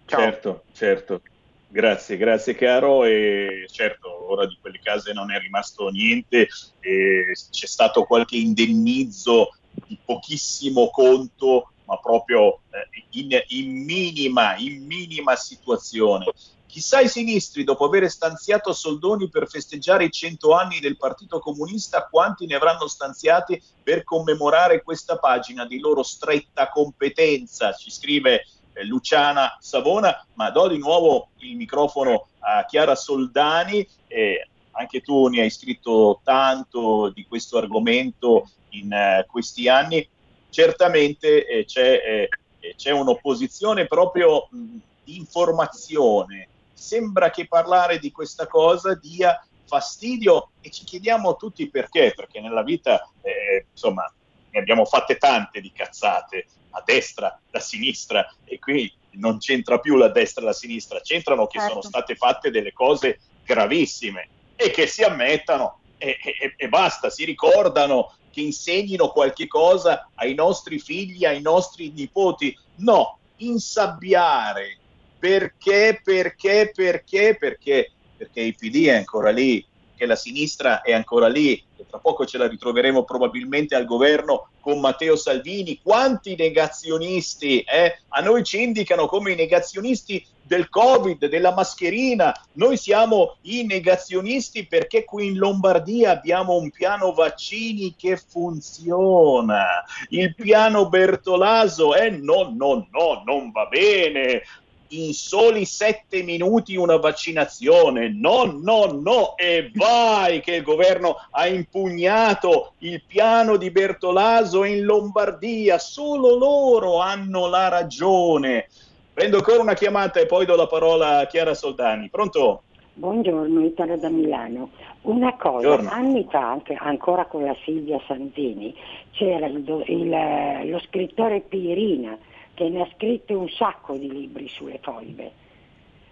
[0.06, 1.22] Certo, certo.
[1.70, 3.04] Grazie, grazie caro.
[3.04, 6.48] E certo ora di quelle case non è rimasto niente,
[6.80, 15.36] c'è stato qualche indennizzo di pochissimo conto ma proprio eh, in, in, minima, in minima
[15.36, 16.26] situazione.
[16.68, 22.08] Chissà i sinistri, dopo aver stanziato soldoni per festeggiare i cento anni del Partito Comunista,
[22.12, 28.46] quanti ne avranno stanziati per commemorare questa pagina di loro stretta competenza, ci scrive
[28.84, 33.88] Luciana Savona, ma do di nuovo il microfono a Chiara Soldani.
[34.08, 40.08] Eh, anche tu ne hai scritto tanto di questo argomento in uh, questi anni.
[40.50, 48.94] Certamente eh, c'è, eh, c'è, un'opposizione proprio di informazione sembra che parlare di questa cosa
[48.94, 54.10] dia fastidio e ci chiediamo tutti perché, perché nella vita, eh, insomma,
[54.58, 59.96] ne abbiamo fatte tante di cazzate, a destra, a sinistra, e qui non c'entra più
[59.96, 61.82] la destra e la sinistra, c'entrano che certo.
[61.82, 67.24] sono state fatte delle cose gravissime e che si ammettano e, e, e basta, si
[67.24, 72.56] ricordano che insegnino qualche cosa ai nostri figli, ai nostri nipoti.
[72.78, 74.78] No, insabbiare
[75.18, 79.66] perché, perché, perché, perché, perché il PD è ancora lì
[79.98, 84.50] che la sinistra è ancora lì, e tra poco ce la ritroveremo probabilmente al governo
[84.62, 85.80] con Matteo Salvini.
[85.82, 92.34] Quanti negazionisti eh, a noi ci indicano come i negazionisti del Covid, della mascherina.
[92.54, 99.84] Noi siamo i negazionisti perché qui in Lombardia abbiamo un piano vaccini che funziona.
[100.10, 104.44] Il piano Bertolaso, eh no, no, no, non va bene
[104.90, 108.10] in soli sette minuti una vaccinazione.
[108.14, 114.84] No, no, no, e vai che il governo ha impugnato il piano di Bertolaso in
[114.84, 115.78] Lombardia.
[115.78, 118.68] Solo loro hanno la ragione.
[119.14, 122.10] Prendo ancora una chiamata e poi do la parola a Chiara Soldani.
[122.10, 122.62] Pronto?
[122.94, 124.70] Buongiorno, Italo da Milano.
[125.04, 125.90] Una cosa, Buongiorno.
[125.90, 128.76] anni fa, anche, ancora con la Silvia Sanzini,
[129.12, 132.18] c'era il, il, lo scrittore Pirina
[132.58, 135.32] che ne ha scritto un sacco di libri sulle foibe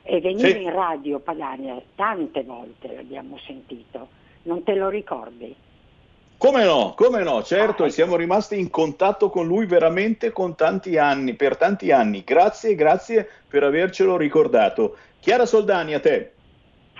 [0.04, 0.62] e veniva sì.
[0.62, 4.10] in radio Padania tante volte l'abbiamo sentito,
[4.44, 5.56] non te lo ricordi?
[6.38, 10.54] Come no, come no, certo, ah, e siamo rimasti in contatto con lui veramente con
[10.54, 12.24] tanti anni, per tanti anni.
[12.24, 14.98] Grazie, grazie per avercelo ricordato.
[15.20, 16.35] Chiara Soldani, a te.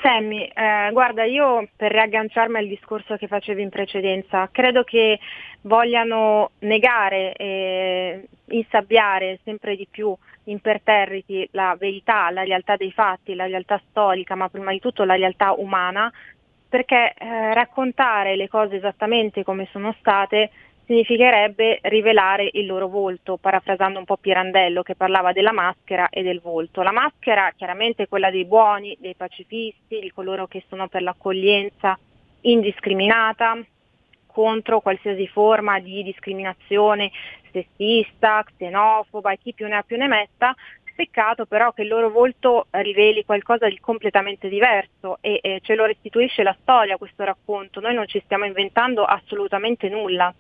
[0.06, 5.20] Sammy, eh, guarda, io per riagganciarmi al discorso che facevi in precedenza, credo che
[5.62, 13.48] vogliano negare e insabbiare sempre di più imperterriti la verità, la realtà dei fatti, la
[13.48, 16.14] realtà storica, ma prima di tutto la realtà umana,
[16.70, 20.52] perché eh, raccontare le cose esattamente come sono state
[20.86, 26.42] significherebbe rivelare il loro volto, parafrasando un po' Pirandello che parlava della maschera e del
[26.42, 26.82] volto.
[26.82, 31.98] La maschera chiaramente è quella dei buoni, dei pacifisti, di coloro che sono per l'accoglienza
[32.42, 33.58] indiscriminata,
[34.28, 37.12] contro qualsiasi forma di discriminazione
[37.52, 40.54] sessista, xenofoba e chi più ne ha più ne metta,
[40.96, 45.86] peccato però che il loro volto riveli qualcosa di completamente diverso e eh, ce lo
[45.86, 50.34] restituisce la storia questo racconto, noi non ci stiamo inventando assolutamente nulla.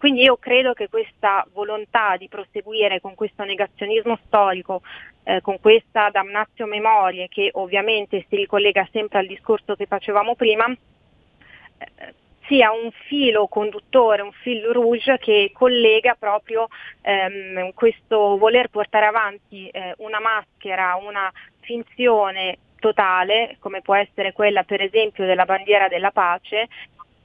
[0.00, 4.80] Quindi io credo che questa volontà di proseguire con questo negazionismo storico,
[5.24, 10.64] eh, con questa damnatio memorie che ovviamente si ricollega sempre al discorso che facevamo prima,
[10.70, 12.14] eh,
[12.46, 16.68] sia un filo conduttore, un fil rouge che collega proprio
[17.02, 21.30] ehm, questo voler portare avanti eh, una maschera, una
[21.60, 26.68] finzione totale, come può essere quella per esempio della bandiera della pace,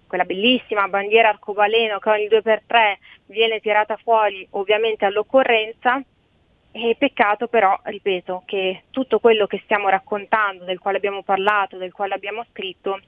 [0.07, 2.97] quella bellissima bandiera arcobaleno che ogni 2x3
[3.27, 6.01] viene tirata fuori ovviamente all'occorrenza,
[6.71, 11.93] e peccato però, ripeto, che tutto quello che stiamo raccontando, del quale abbiamo parlato, del
[11.93, 12.99] quale abbiamo scritto,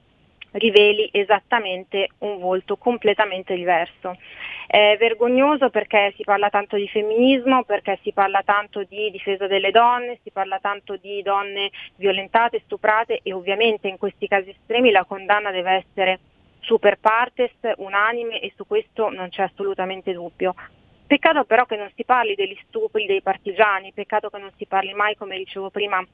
[0.52, 4.16] riveli esattamente un volto completamente diverso.
[4.66, 9.70] È vergognoso perché si parla tanto di femminismo, perché si parla tanto di difesa delle
[9.70, 15.04] donne, si parla tanto di donne violentate, stuprate e ovviamente in questi casi estremi la
[15.04, 16.18] condanna deve essere
[16.60, 20.54] super partes, unanime e su questo non c'è assolutamente dubbio.
[21.06, 24.92] Peccato però che non si parli degli stupri dei partigiani, peccato che non si parli
[24.92, 26.04] mai, come dicevo prima,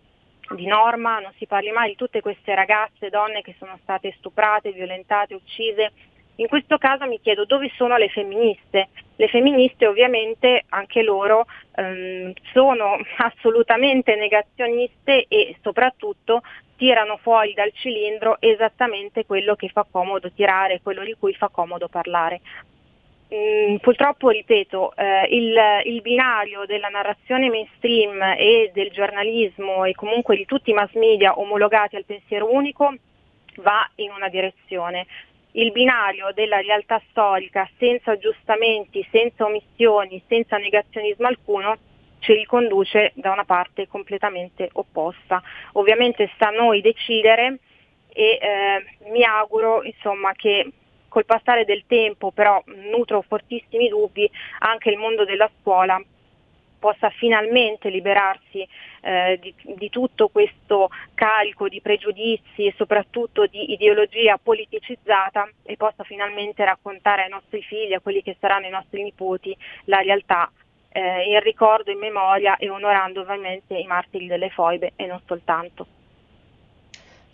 [0.50, 4.72] di norma, non si parli mai di tutte queste ragazze, donne che sono state stuprate,
[4.72, 5.92] violentate, uccise.
[6.36, 8.88] In questo caso mi chiedo dove sono le femministe.
[9.16, 16.42] Le femministe ovviamente anche loro ehm, sono assolutamente negazioniste e soprattutto
[16.76, 21.88] tirano fuori dal cilindro esattamente quello che fa comodo tirare, quello di cui fa comodo
[21.88, 22.40] parlare.
[23.34, 30.36] Mm, purtroppo, ripeto, eh, il, il, binario della narrazione mainstream e del giornalismo e comunque
[30.36, 32.94] di tutti i mass media omologati al pensiero unico
[33.56, 35.06] va in una direzione.
[35.52, 41.76] Il binario della realtà storica senza aggiustamenti, senza omissioni, senza negazionismo alcuno
[42.24, 45.42] ci riconduce da una parte completamente opposta.
[45.72, 47.58] Ovviamente sta a noi decidere
[48.08, 50.72] e eh, mi auguro insomma, che
[51.08, 54.28] col passare del tempo però nutro fortissimi dubbi
[54.60, 56.02] anche il mondo della scuola
[56.78, 58.66] possa finalmente liberarsi
[59.00, 66.04] eh, di, di, tutto questo carico di pregiudizi e soprattutto di ideologia politicizzata e possa
[66.04, 70.50] finalmente raccontare ai nostri figli, a quelli che saranno i nostri nipoti, la realtà
[70.96, 75.86] eh, in ricordo, in memoria e onorando ovviamente i martiri delle foibe e non soltanto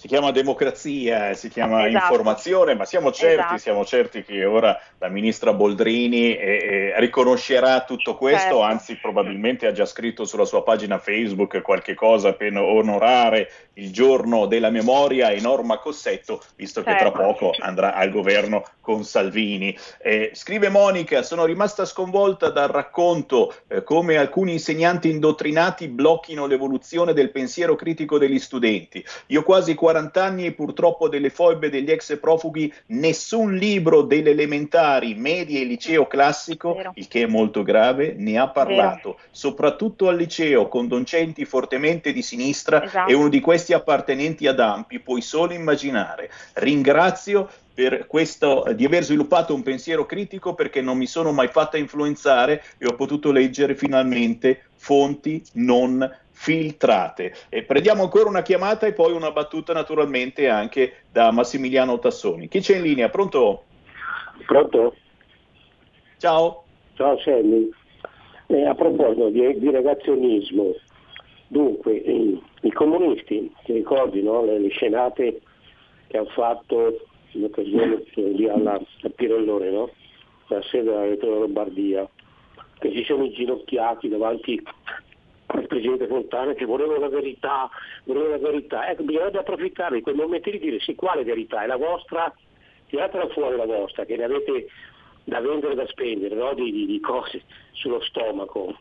[0.01, 2.05] si chiama democrazia, si chiama esatto.
[2.05, 3.59] informazione, ma siamo certi, esatto.
[3.59, 8.63] siamo certi che ora la ministra Boldrini eh, eh, riconoscerà tutto questo, certo.
[8.63, 14.47] anzi probabilmente ha già scritto sulla sua pagina Facebook qualche cosa per onorare il giorno
[14.47, 17.23] della memoria e Norma Cossetto, visto che tra certo.
[17.23, 19.77] poco andrà al governo con Salvini.
[20.01, 27.13] Eh, scrive Monica, sono rimasta sconvolta dal racconto eh, come alcuni insegnanti indottrinati blocchino l'evoluzione
[27.13, 29.05] del pensiero critico degli studenti.
[29.27, 34.31] Io quasi quasi 40 anni e purtroppo delle foibe degli ex profughi, nessun libro delle
[34.31, 36.93] elementari, medie e liceo classico, Vero.
[36.95, 42.23] il che è molto grave, ne ha parlato, soprattutto al liceo con docenti fortemente di
[42.23, 43.11] sinistra Esatto.
[43.11, 46.31] e uno di questi appartenenti ad Ampi, puoi solo immaginare.
[46.55, 51.79] Ringrazio per questo, di aver sviluppato un pensiero critico perché non mi sono mai fatta
[51.79, 56.09] influenzare e ho potuto leggere finalmente fonti non
[56.41, 57.35] filtrate.
[57.51, 62.49] E prendiamo ancora una chiamata e poi una battuta naturalmente anche da Massimiliano Tassoni.
[62.49, 63.11] Chi c'è in linea?
[63.11, 63.65] Pronto?
[64.47, 64.95] Pronto?
[66.17, 66.65] Ciao.
[66.95, 67.69] Ciao Sammy.
[68.47, 70.75] Eh, a proposito di, di negazionismo,
[71.47, 74.43] dunque eh, i comunisti, ti ricordi no?
[74.43, 75.43] le, le scenate
[76.07, 79.91] che hanno fatto in occasione eh, lì alla, al Pirellone, no?
[80.49, 82.09] la sede della Regione Lombardia,
[82.79, 84.61] che si sono inginocchiati davanti
[85.61, 87.71] al Presidente Fontana che voleva la verità,
[88.05, 88.89] voleva la verità.
[88.91, 91.63] Ecco, bisognerebbe approfittare di quei momenti di dire sì, quale verità?
[91.63, 92.33] È la vostra?
[92.89, 94.69] Tiratela fuori la vostra, che ne avete
[95.25, 96.55] da vendere e da spendere, no?
[96.55, 97.43] di, di- di cose
[97.73, 98.77] sullo stomaco.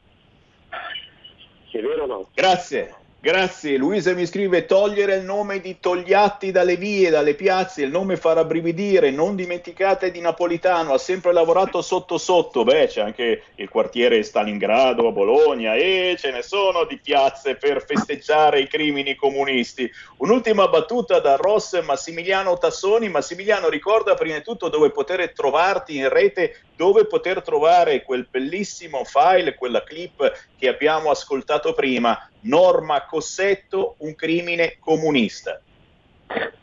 [1.72, 2.30] È vero o no?
[2.34, 2.96] Grazie.
[3.22, 8.16] Grazie, Luisa mi scrive togliere il nome di Togliatti dalle vie, dalle piazze, il nome
[8.16, 13.68] fa rabbrividire, non dimenticate di Napolitano, ha sempre lavorato sotto sotto, beh c'è anche il
[13.68, 19.92] quartiere Stalingrado a Bologna e ce ne sono di piazze per festeggiare i crimini comunisti.
[20.20, 26.08] Un'ultima battuta da Ross Massimiliano Tassoni, Massimiliano ricorda prima di tutto dove poter trovarti in
[26.08, 33.96] rete, dove poter trovare quel bellissimo file, quella clip che abbiamo ascoltato prima, Norma Cossetto,
[33.98, 35.60] un crimine comunista.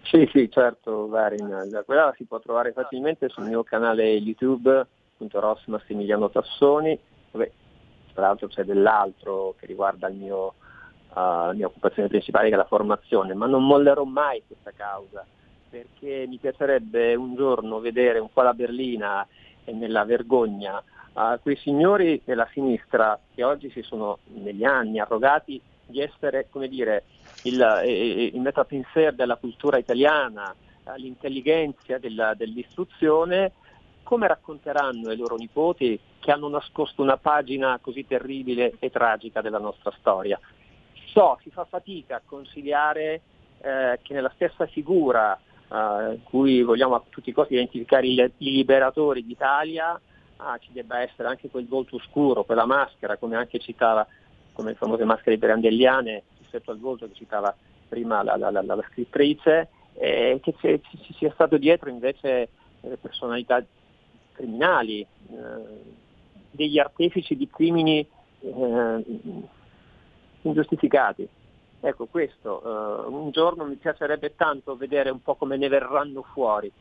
[0.04, 1.82] Sì, sì, certo, Varin.
[1.84, 4.86] Quella la si può trovare facilmente sul mio canale YouTube,
[5.32, 6.98] Ross Massimiliano Tassoni.
[7.32, 7.50] Vabbè,
[8.14, 10.46] tra l'altro c'è dell'altro che riguarda il mio,
[11.10, 15.26] uh, la mia occupazione principale che è la formazione, ma non mollerò mai questa causa
[15.68, 19.26] perché mi piacerebbe un giorno vedere un po' la berlina
[19.66, 20.82] e nella vergogna
[21.18, 26.68] a quei signori della sinistra che oggi si sono negli anni arrogati di essere, come
[26.68, 27.04] dire,
[27.42, 27.82] il,
[28.34, 30.54] il metapensier della cultura italiana,
[30.96, 33.52] l'intelligenza della- dell'istruzione,
[34.02, 39.58] come racconteranno ai loro nipoti che hanno nascosto una pagina così terribile e tragica della
[39.58, 40.38] nostra storia?
[41.06, 43.22] So, si fa fatica a consigliare
[43.58, 45.38] eh, che nella stessa figura
[45.70, 50.00] eh, cui vogliamo a tutti i costi identificare i, liberatori d'Italia,
[50.36, 54.06] ah, ci debba essere anche quel volto oscuro, quella maschera, come anche citava,
[54.52, 57.54] come le famose maschere brandelliane rispetto al volto che citava
[57.88, 62.50] prima la, la- la- la scrittrice, e che ci, ci- sia stato dietro invece
[62.80, 63.64] delle personalità
[64.32, 66.04] criminali, eh,
[66.50, 68.06] degli artefici di crimini
[68.40, 69.04] eh,
[70.42, 71.28] ingiustificati.
[71.81, 76.72] Ecco, questo, eh, un giorno mi piacerebbe tanto vedere un po' come ne verranno fuori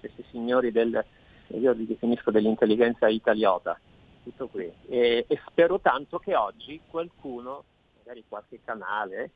[0.00, 1.04] questi signori del,
[1.48, 3.78] io li definisco dell'intelligenza italiota,
[4.22, 4.70] tutto qui.
[4.86, 7.64] E, e spero tanto che oggi qualcuno,
[7.98, 9.30] magari qualche canale,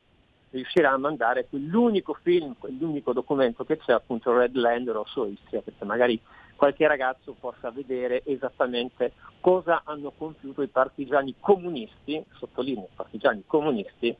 [0.51, 5.85] riuscirà a mandare quell'unico film, quell'unico documento che c'è, appunto Red Land Rosso Istria, perché
[5.85, 6.19] magari
[6.55, 14.15] qualche ragazzo possa vedere esattamente cosa hanno compiuto i partigiani comunisti, sottolineo partigiani comunisti,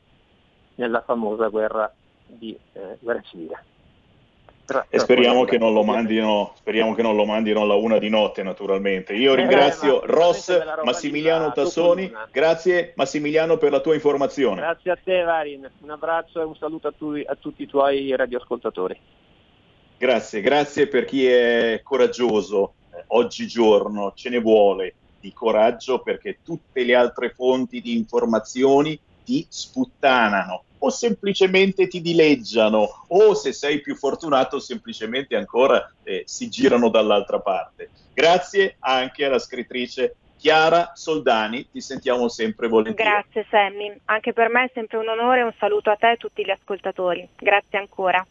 [0.80, 1.92] nella famosa guerra,
[2.26, 3.64] di, eh, guerra civile.
[4.64, 8.08] Però- E speriamo che non lo mandino, speriamo che non lo mandino alla una di
[8.08, 9.14] notte, naturalmente.
[9.14, 12.12] Io Eh, ringrazio Ross veramente della roba Massimiliano Tassoni.
[12.30, 14.60] Grazie Massimiliano per la tua informazione.
[14.60, 18.14] Grazie a te Varin, un abbraccio e un saluto a, tu- a tutti i tuoi
[18.14, 18.98] radioascoltatori.
[19.98, 22.74] Grazie, grazie per chi è coraggioso.
[22.94, 28.98] Eh, oggigiorno ce ne vuole di coraggio perché tutte le altre fonti di informazioni
[29.30, 36.48] ti sputtanano o semplicemente ti dileggiano o se sei più fortunato semplicemente ancora eh, si
[36.48, 37.90] girano dall'altra parte.
[38.12, 43.08] Grazie anche alla scrittrice Chiara Soldani, ti sentiamo sempre volentieri.
[43.08, 46.16] Grazie Sammy, anche per me è sempre un onore un saluto a te e a
[46.16, 47.28] tutti gli ascoltatori.
[47.36, 48.26] Grazie ancora.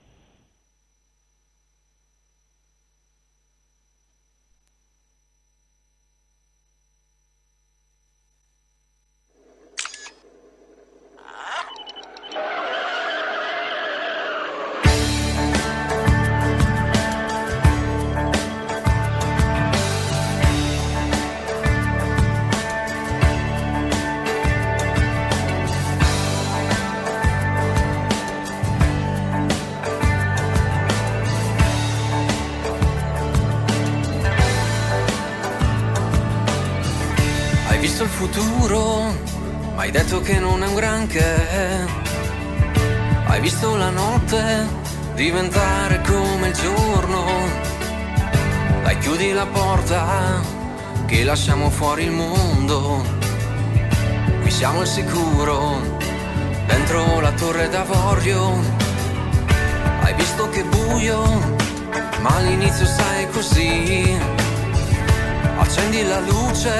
[66.20, 66.72] Luce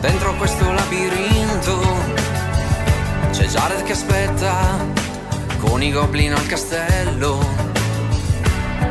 [0.00, 1.80] dentro questo labirinto.
[3.30, 4.78] C'è Jared che aspetta
[5.58, 7.38] con i goblin al castello.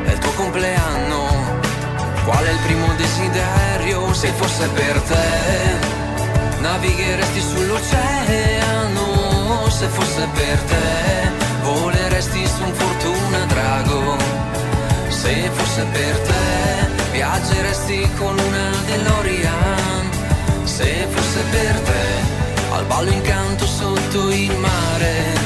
[0.05, 1.27] È il tuo compleanno,
[2.25, 4.13] qual è il primo desiderio?
[4.13, 5.27] Se fosse per te,
[6.61, 9.07] navigheresti sull'oceano.
[9.69, 11.31] Se fosse per te,
[11.63, 14.17] voleresti su un fortuna drago.
[15.07, 20.09] Se fosse per te, viaggeresti con una DeLorean.
[20.63, 25.39] Se fosse per te, al ballo incanto sotto il mare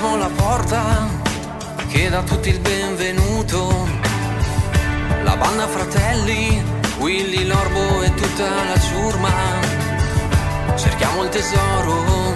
[0.00, 1.08] Gizmo la porta
[1.88, 3.86] che dà tutti il benvenuto.
[5.24, 6.62] La banda fratelli,
[7.00, 9.30] Willy, l'orbo e tutta la ciurma.
[10.74, 12.34] Cerchiamo il tesoro,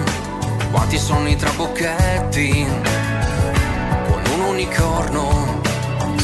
[0.69, 2.67] quanti sono i trabocchetti.
[4.09, 5.61] Con un unicorno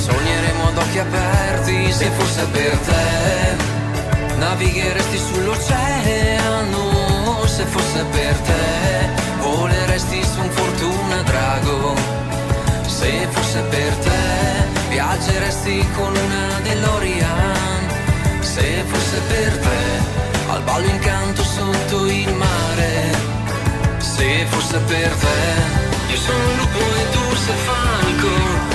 [0.02, 3.10] sogneremo ad occhi aperti se fosse per te.
[4.38, 6.82] Navigheresti sull'oceano
[7.46, 8.92] se fosse per te
[9.42, 11.96] voleresti su un fortuna drago.
[12.86, 14.22] Se fosse per te,
[14.90, 17.84] viaggeresti con una DeLorean.
[18.40, 23.12] Se fosse per te, al ballo incanto sotto il mare.
[23.98, 28.71] Se fosse per te, io sono lupo e tu sei fanico.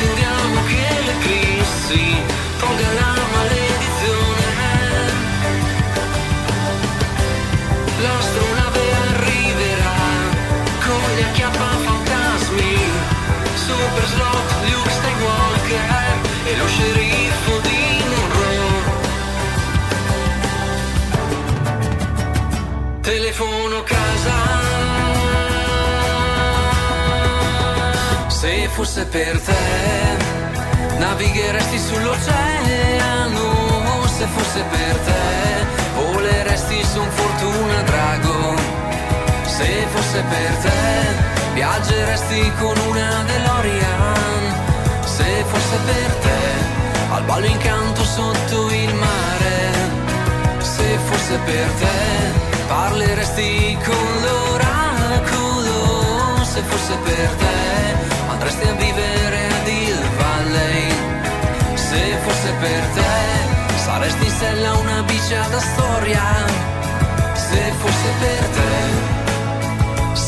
[0.00, 2.16] Attendiamo che l'eclissi
[2.58, 4.68] tolga la maledizione.
[8.00, 8.50] L'astro
[13.56, 14.59] Super Slot,
[28.40, 29.54] Se fosse per te,
[30.98, 33.46] navigheresti sull'oceano.
[34.16, 35.22] Se fosse per te,
[35.94, 38.56] voleresti su un fortuna drago.
[39.44, 44.42] Se fosse per te viaggeresti con una DeLorean
[45.04, 46.40] se fosse per te
[47.12, 49.72] al ballo incanto sotto il mare
[50.60, 51.98] se fosse per te
[52.68, 55.78] parleresti con l'oracolo
[56.44, 58.09] se fosse per te
[58.40, 60.88] andresti a vivere ad Hill Valley.
[61.74, 63.12] Se fosse per te
[63.84, 66.24] saresti in sella una bicia da storia
[67.34, 69.18] se fosse per te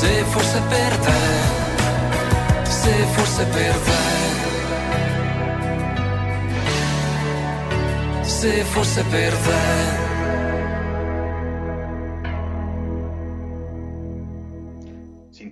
[0.03, 1.21] se fosse per te,
[2.65, 4.03] se fosse per te,
[8.23, 10.02] se fosse per te.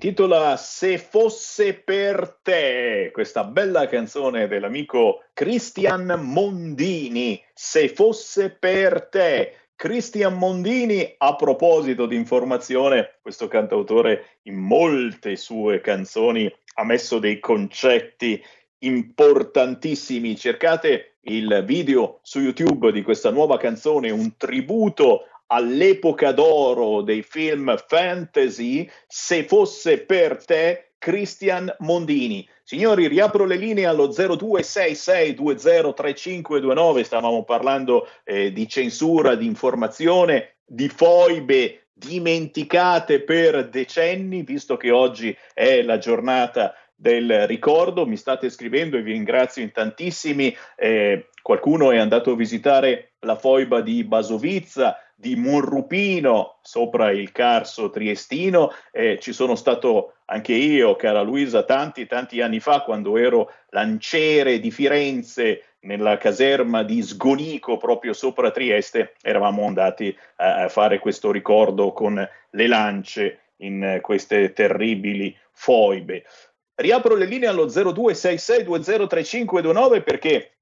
[0.03, 9.57] Intitola Se fosse per te, questa bella canzone dell'amico Christian Mondini, Se fosse per te.
[9.77, 17.39] Cristian Mondini, a proposito di informazione, questo cantautore in molte sue canzoni ha messo dei
[17.39, 18.43] concetti
[18.79, 20.35] importantissimi.
[20.35, 27.77] Cercate il video su YouTube di questa nuova canzone, un tributo all'epoca d'oro dei film
[27.87, 32.45] fantasy, se fosse per te Cristian Mondini.
[32.63, 41.87] Signori, riapro le linee allo 0266203529, stavamo parlando eh, di censura, di informazione, di foibe
[41.93, 49.03] dimenticate per decenni, visto che oggi è la giornata del ricordo, mi state scrivendo e
[49.03, 55.37] vi ringrazio in tantissimi, eh, qualcuno è andato a visitare la foiba di Basovizza, di
[55.37, 62.41] Monrupino sopra il Carso triestino, eh, ci sono stato anche io, cara Luisa, tanti tanti
[62.41, 69.67] anni fa quando ero lanciere di Firenze nella caserma di Sgonico proprio sopra Trieste, eravamo
[69.67, 76.25] andati a, fare questo ricordo con le lance in queste terribili foibe.
[76.75, 80.53] Riapro le linee allo 0266203529 perché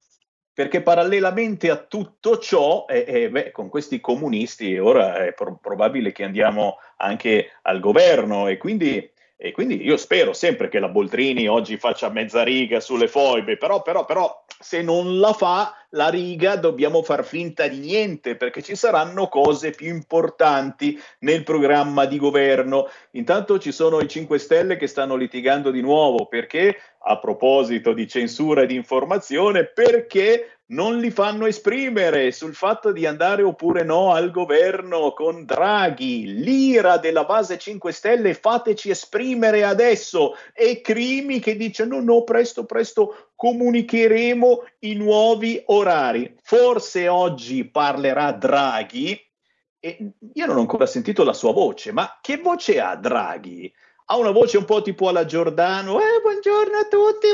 [0.59, 6.11] perché parallelamente a tutto ciò, eh, eh, beh, con questi comunisti ora è pro- probabile
[6.11, 9.09] che andiamo anche al governo e quindi
[9.41, 13.82] E quindi io spero sempre che la Boltrini oggi faccia mezza riga sulle foibe, però,
[13.82, 18.74] però, però se non la fa la riga dobbiamo far finta di niente perché ci
[18.74, 22.89] saranno cose più importanti nel programma di governo.
[23.12, 28.09] Intanto ci sono i 5 Stelle che stanno litigando di nuovo perché a proposito di
[28.09, 34.12] censura e di informazione, perché non li fanno esprimere sul fatto di andare oppure no
[34.12, 41.57] al governo con Draghi, l'ira della base 5 Stelle, fateci esprimere adesso, e Crimi che
[41.57, 46.35] dice no, no, presto, presto comunicheremo i nuovi orari.
[46.43, 49.19] Forse oggi parlerà Draghi,
[49.81, 53.73] e io non ho ancora sentito la sua voce, ma che voce ha Draghi?
[54.11, 57.27] Ha una voce un po' tipo alla Giordano, eh, buongiorno a tutti,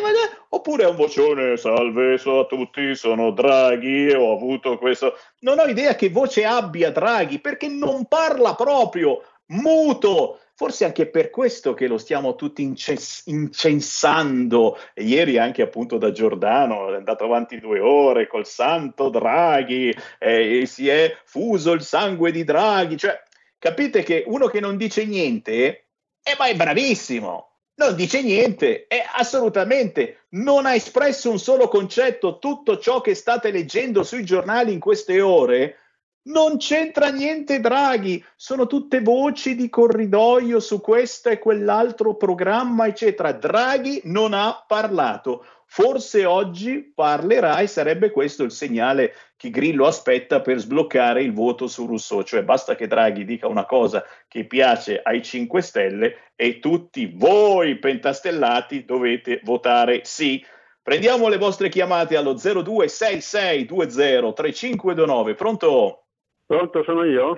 [0.48, 5.16] oppure ha un vocione, salve so a tutti, sono Draghi, ho avuto questo...
[5.40, 11.30] Non ho idea che voce abbia Draghi, perché non parla proprio, muto, forse anche per
[11.30, 14.76] questo che lo stiamo tutti incens- incensando.
[14.96, 20.88] ieri anche appunto da Giordano è andato avanti due ore col santo Draghi e si
[20.88, 22.96] è fuso il sangue di Draghi.
[22.96, 23.22] Cioè,
[23.58, 25.83] capite che uno che non dice niente
[26.26, 32.38] e ma è bravissimo, non dice niente, è assolutamente, non ha espresso un solo concetto,
[32.38, 35.80] tutto ciò che state leggendo sui giornali in queste ore.
[36.26, 43.32] Non c'entra niente Draghi, sono tutte voci di corridoio su questo e quell'altro programma, eccetera.
[43.32, 45.44] Draghi non ha parlato.
[45.74, 51.66] Forse oggi parlerà e sarebbe questo il segnale che Grillo aspetta per sbloccare il voto
[51.66, 56.60] su Rousseau, cioè basta che Draghi dica una cosa che piace ai 5 Stelle e
[56.60, 60.46] tutti voi pentastellati dovete votare sì.
[60.80, 65.34] Prendiamo le vostre chiamate allo 0266203529.
[65.34, 66.04] Pronto?
[66.46, 67.36] Pronto, sono io?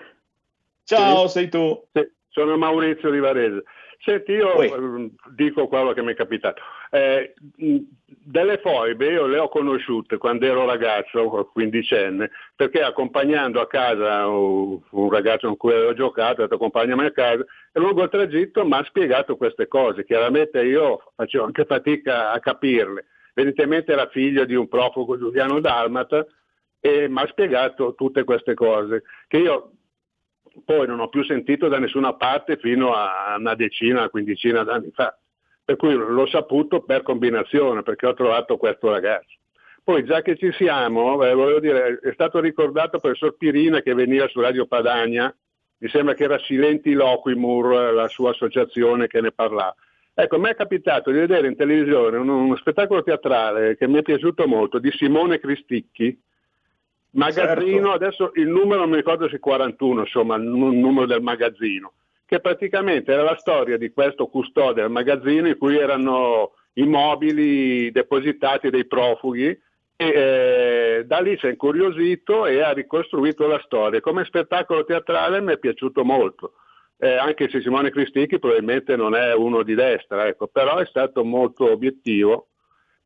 [0.84, 1.38] Ciao, sì.
[1.38, 1.86] sei tu?
[1.90, 3.64] Sì, sono Maurizio di Varese.
[3.98, 5.12] Senti, io Oi.
[5.34, 6.62] dico quello che mi è capitato.
[6.90, 7.34] Eh,
[8.04, 15.10] delle foibe io le ho conosciute quando ero ragazzo, quindicenne, perché accompagnando a casa un
[15.10, 18.74] ragazzo con cui avevo giocato, ho detto accompagnami a casa, e lungo il tragitto mi
[18.74, 20.04] ha spiegato queste cose.
[20.04, 23.06] Chiaramente io facevo anche fatica a capirle.
[23.34, 26.24] Evidentemente era figlio di un profugo Giuliano Dalmata
[26.80, 29.72] e mi ha spiegato tutte queste cose che io
[30.64, 34.90] poi non ho più sentito da nessuna parte fino a una decina, una quindicina d'anni
[34.92, 35.16] fa.
[35.64, 39.36] Per cui l'ho saputo per combinazione, perché ho trovato questo ragazzo.
[39.82, 44.26] Poi già che ci siamo, eh, volevo dire, è stato ricordato professor Pirina che veniva
[44.28, 45.32] su Radio Padania,
[45.78, 49.74] mi sembra che era Silenti Loquimur, la sua associazione che ne parlava.
[50.14, 54.02] Ecco, me è capitato di vedere in televisione uno, uno spettacolo teatrale che mi è
[54.02, 56.18] piaciuto molto di Simone Cristicchi,
[57.16, 57.90] Magazzino, certo.
[57.90, 61.92] adesso il numero non mi ricordo se è 41, insomma, il numero del magazzino,
[62.26, 67.90] che praticamente era la storia di questo custode del magazzino in cui erano i mobili
[67.90, 69.46] depositati dei profughi
[69.98, 74.00] e eh, da lì si è incuriosito e ha ricostruito la storia.
[74.00, 76.52] Come spettacolo teatrale mi è piaciuto molto,
[76.98, 81.24] eh, anche se Simone Cristicchi probabilmente non è uno di destra, ecco, però è stato
[81.24, 82.48] molto obiettivo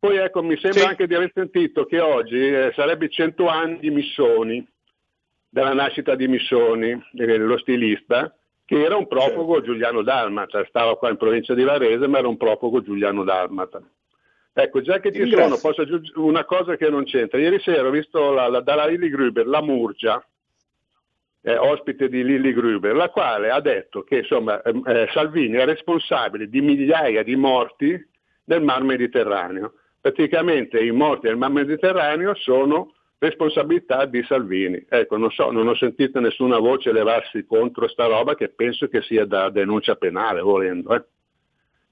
[0.00, 0.86] poi ecco, mi sembra sì.
[0.86, 4.66] anche di aver sentito che oggi eh, sarebbe 100 anni di Missoni,
[5.46, 8.34] della nascita di Missoni, eh, lo stilista,
[8.64, 9.72] che era un profugo certo.
[9.72, 13.82] Giuliano Dalmata, stava qua in provincia di Varese, ma era un profugo Giuliano Dalmata.
[14.54, 17.38] Ecco, già che ci sono, posso aggiungere una cosa che non c'entra.
[17.38, 20.26] Ieri sera ho visto la, la, dalla Lilly Gruber la Murgia,
[21.42, 25.66] eh, ospite di Lilly Gruber, la quale ha detto che insomma, eh, eh Salvini è
[25.66, 28.08] responsabile di migliaia di morti
[28.44, 34.84] nel Mar Mediterraneo praticamente i morti nel Mar Mediterraneo sono responsabilità di Salvini.
[34.88, 39.02] Ecco, non so, non ho sentito nessuna voce levarsi contro sta roba che penso che
[39.02, 40.94] sia da denuncia penale, volendo.
[40.94, 41.02] Eh.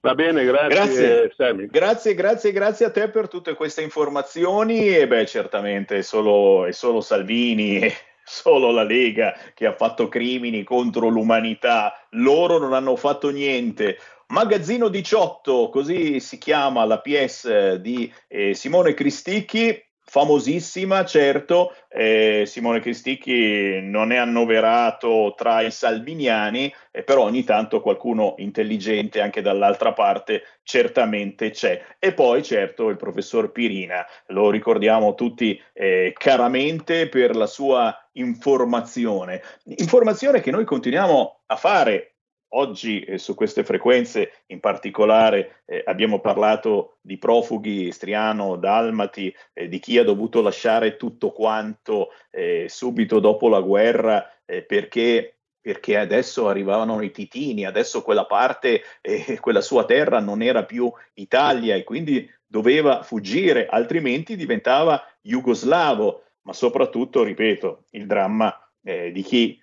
[0.00, 1.32] Va bene, grazie, grazie.
[1.36, 1.66] Sammy.
[1.66, 4.96] Grazie, grazie, grazie a te per tutte queste informazioni.
[4.96, 7.92] E beh, certamente è solo, è solo Salvini, è
[8.24, 12.06] solo la Lega che ha fatto crimini contro l'umanità.
[12.11, 13.98] Loro non hanno fatto niente.
[14.31, 22.81] Magazzino 18, così si chiama la PS di eh, Simone Cristicchi, famosissima, certo, eh, Simone
[22.81, 29.95] Cristicchi non è annoverato tra i salviniani, eh, però ogni tanto qualcuno intelligente anche dall'altra
[29.95, 31.83] parte certamente c'è.
[31.99, 39.43] E poi certo il professor Pirina, lo ricordiamo tutti eh, caramente per la sua informazione,
[39.64, 42.17] informazione che noi continuiamo a fare
[42.53, 49.68] Oggi eh, su queste frequenze in particolare eh, abbiamo parlato di profughi striano, dalmati, eh,
[49.68, 55.99] di chi ha dovuto lasciare tutto quanto eh, subito dopo la guerra eh, perché perché
[55.99, 61.74] adesso arrivavano i titini, adesso quella parte, eh, quella sua terra non era più Italia
[61.74, 69.61] e quindi doveva fuggire, altrimenti diventava jugoslavo, ma soprattutto, ripeto, il dramma di chi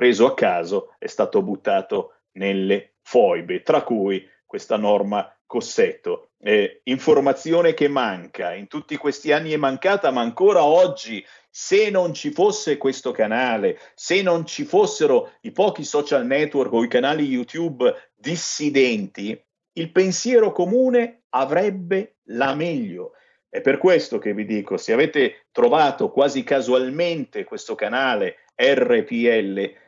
[0.00, 6.30] preso a caso è stato buttato nelle foibe, tra cui questa norma Cossetto.
[6.38, 12.14] Eh, informazione che manca, in tutti questi anni è mancata, ma ancora oggi, se non
[12.14, 17.24] ci fosse questo canale, se non ci fossero i pochi social network o i canali
[17.24, 19.38] YouTube dissidenti,
[19.74, 23.12] il pensiero comune avrebbe la meglio.
[23.50, 29.79] È per questo che vi dico, se avete trovato quasi casualmente questo canale RPL,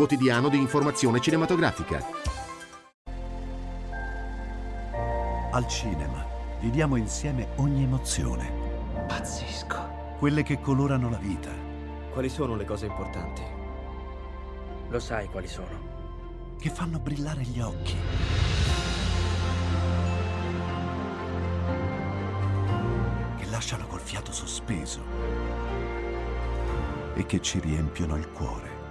[0.00, 2.02] quotidiano di informazione cinematografica.
[5.50, 6.24] Al cinema
[6.58, 8.50] viviamo insieme ogni emozione.
[9.06, 10.16] Pazzesco.
[10.18, 11.50] Quelle che colorano la vita
[12.14, 13.42] quali sono le cose importanti?
[14.88, 16.56] Lo sai quali sono.
[16.58, 17.96] Che fanno brillare gli occhi.
[23.36, 25.02] Che lasciano col fiato sospeso.
[27.12, 28.79] E che ci riempiono il cuore.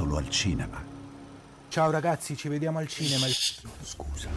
[0.00, 0.82] Solo al cinema.
[1.68, 3.26] Ciao ragazzi, ci vediamo al cinema.
[3.82, 4.28] Scusa.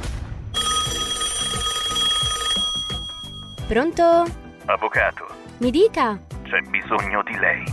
[3.65, 4.03] Pronto?
[4.65, 5.25] Avvocato,
[5.59, 6.21] Mi dica.
[6.43, 7.63] c'è bisogno di lei.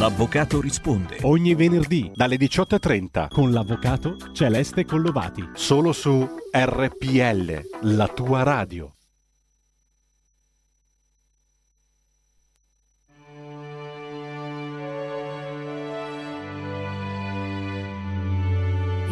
[0.00, 5.48] L'avvocato risponde ogni venerdì dalle 18.30 con l'avvocato Celeste Collovati.
[5.54, 8.92] Solo su RPL, la tua radio.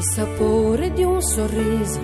[0.00, 2.00] Il sapore di un sorriso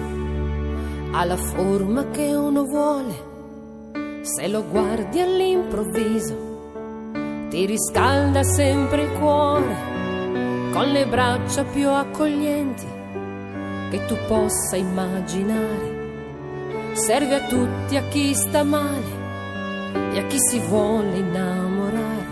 [1.13, 4.21] ha la forma che uno vuole.
[4.21, 9.77] Se lo guardi all'improvviso, ti riscalda sempre il cuore
[10.73, 12.85] con le braccia più accoglienti
[13.89, 16.93] che tu possa immaginare.
[16.93, 19.25] Serve a tutti, a chi sta male
[20.13, 22.27] e a chi si vuole innamorare.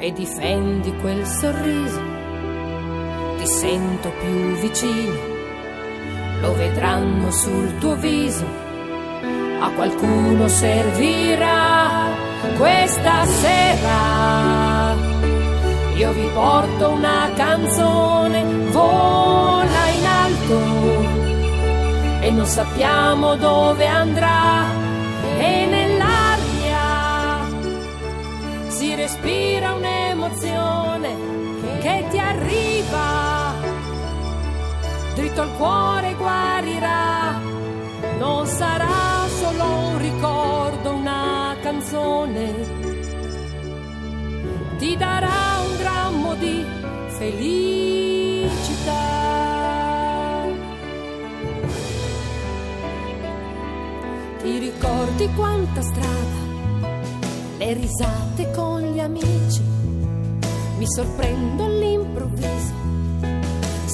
[0.00, 2.13] E difendi quel sorriso
[3.44, 5.18] ti sento più vicino,
[6.40, 8.46] lo vedranno sul tuo viso,
[9.60, 12.08] a qualcuno servirà
[12.56, 14.94] questa sera.
[15.94, 20.58] Io vi porto una canzone, vola in alto.
[22.20, 24.64] E non sappiamo dove andrà.
[25.38, 27.46] E nell'aria
[28.68, 30.63] si respira un'emozione
[35.34, 37.40] dritto al cuore guarirà,
[38.18, 42.52] non sarà solo un ricordo, una canzone,
[44.78, 46.64] ti darà un grammo di
[47.08, 48.52] felicità.
[54.40, 56.42] Ti ricordi quanta strada,
[57.58, 59.62] le risate con gli amici
[60.76, 62.73] mi sorprendo all'improvviso.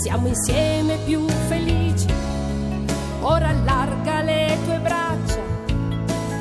[0.02, 2.06] Siamo insieme più felici.
[3.20, 5.42] Ora allarga le tue braccia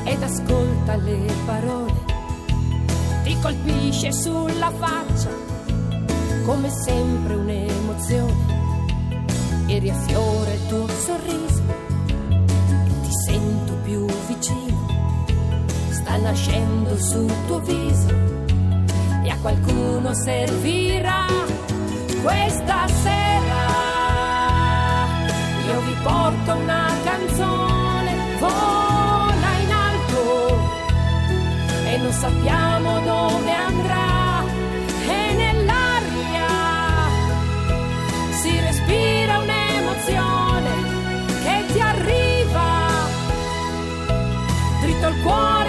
[0.04, 1.92] ed ascolta le parole.
[3.22, 5.28] Ti colpisce sulla faccia
[6.46, 8.58] come sempre un'emozione
[9.66, 11.62] e riaffiora il tuo sorriso.
[13.02, 14.86] Ti sento più vicino.
[15.90, 18.08] Sta nascendo sul tuo viso
[19.22, 21.26] e a qualcuno servirà
[22.22, 23.64] questa sera.
[25.66, 30.58] Io vi porto una canzone, vola in alto.
[31.86, 34.44] E non sappiamo dove andrà.
[35.08, 36.48] E nell'aria
[38.40, 40.72] si respira un'emozione
[41.42, 42.68] che ti arriva.
[44.80, 45.59] Dritto al cuore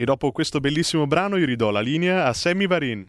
[0.00, 3.06] E dopo questo bellissimo brano io ridò la linea a Sammy Varin.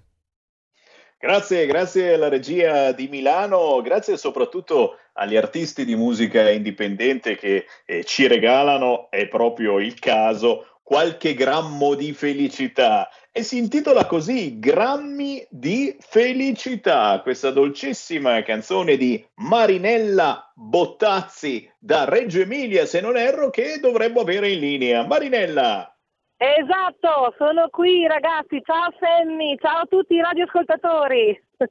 [1.17, 8.03] Grazie, grazie alla regia di Milano, grazie soprattutto agli artisti di musica indipendente che eh,
[8.03, 13.07] ci regalano, è proprio il caso, qualche grammo di felicità.
[13.31, 22.41] E si intitola così Grammi di felicità, questa dolcissima canzone di Marinella Bottazzi da Reggio
[22.41, 25.07] Emilia, se non erro, che dovremmo avere in linea.
[25.07, 25.95] Marinella!
[26.43, 31.39] Esatto, sono qui ragazzi, ciao Sammy, ciao a tutti i radioascoltatori.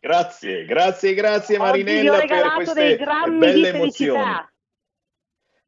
[0.00, 4.22] Grazie, grazie, grazie Oggi vi Marinella ho per regalato queste dei grammi belle di emozioni.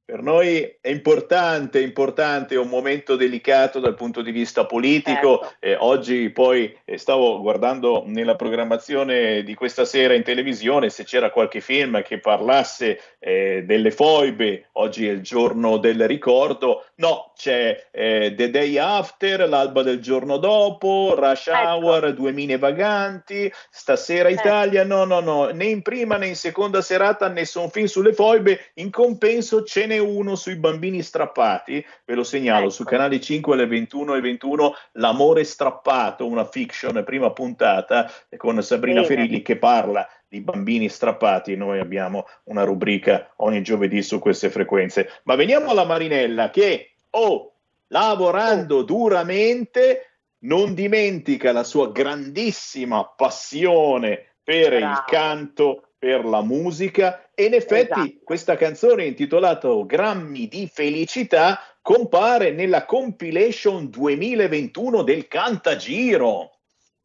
[0.04, 5.38] Per noi è importante, importante, è un momento delicato dal punto di vista politico.
[5.40, 5.56] Certo.
[5.60, 11.30] Eh, oggi poi eh, stavo guardando nella programmazione di questa sera in televisione se c'era
[11.30, 14.70] qualche film che parlasse eh, delle foibe.
[14.72, 16.86] Oggi è il giorno del ricordo.
[16.96, 21.58] No, c'è eh, The Day After, l'alba del giorno dopo, Rush Ecco.
[21.58, 26.82] Hour, Due Mine Vaganti, Stasera Italia, no, no, no, né in prima né in seconda
[26.82, 32.24] serata nessun film sulle foibe, in compenso ce n'è uno sui bambini strappati, ve lo
[32.24, 38.62] segnalo, su canale 5 alle 21 e 21, L'amore strappato, una fiction, prima puntata, con
[38.62, 39.14] Sabrina Bene.
[39.14, 45.20] Ferilli che parla di bambini strappati, noi abbiamo una rubrica ogni giovedì su queste frequenze.
[45.24, 47.52] Ma veniamo alla Marinella che, oh,
[47.88, 50.12] lavorando duramente,
[50.44, 55.04] non dimentica la sua grandissima passione per il Bravo.
[55.06, 58.24] canto, per la musica e in effetti Esatto.
[58.24, 66.56] questa canzone intitolata Grammi di felicità compare nella compilation 2021 del Cantagiro.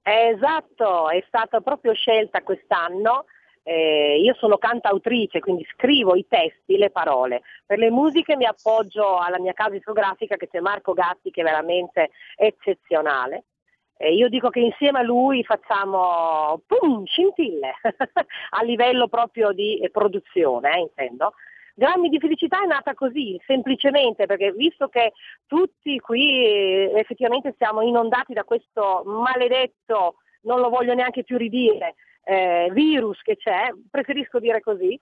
[0.01, 3.25] Esatto, è stata proprio scelta quest'anno.
[3.61, 7.43] Eh, io sono cantautrice, quindi scrivo i testi, le parole.
[7.67, 11.43] Per le musiche mi appoggio alla mia casa discografica che c'è Marco Gatti che è
[11.43, 13.43] veramente eccezionale.
[13.97, 17.73] E io dico che insieme a lui facciamo pum, scintille
[18.51, 21.33] a livello proprio di eh, produzione, eh, intendo.
[21.73, 25.13] Grammi di felicità è nata così, semplicemente perché visto che
[25.47, 31.95] tutti qui eh, effettivamente siamo inondati da questo maledetto, non lo voglio neanche più ridire,
[32.23, 34.99] eh, virus che c'è, preferisco dire così,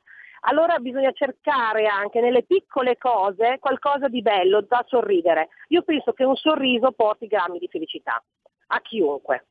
[0.47, 5.49] allora bisogna cercare anche nelle piccole cose qualcosa di bello da sorridere.
[5.69, 8.23] Io penso che un sorriso porti grammi di felicità
[8.67, 9.47] a chiunque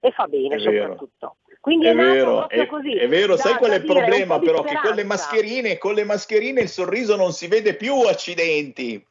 [0.00, 0.82] e fa bene È vero.
[0.92, 1.36] soprattutto.
[1.60, 2.92] Quindi è, È vero, è, così.
[2.96, 4.62] è vero, sai qual è il problema però?
[4.62, 9.04] Che con le con le mascherine il sorriso non si vede più, accidenti.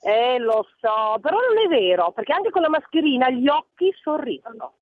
[0.00, 4.78] Eh, lo so, però non è vero, perché anche con la mascherina gli occhi sorridono.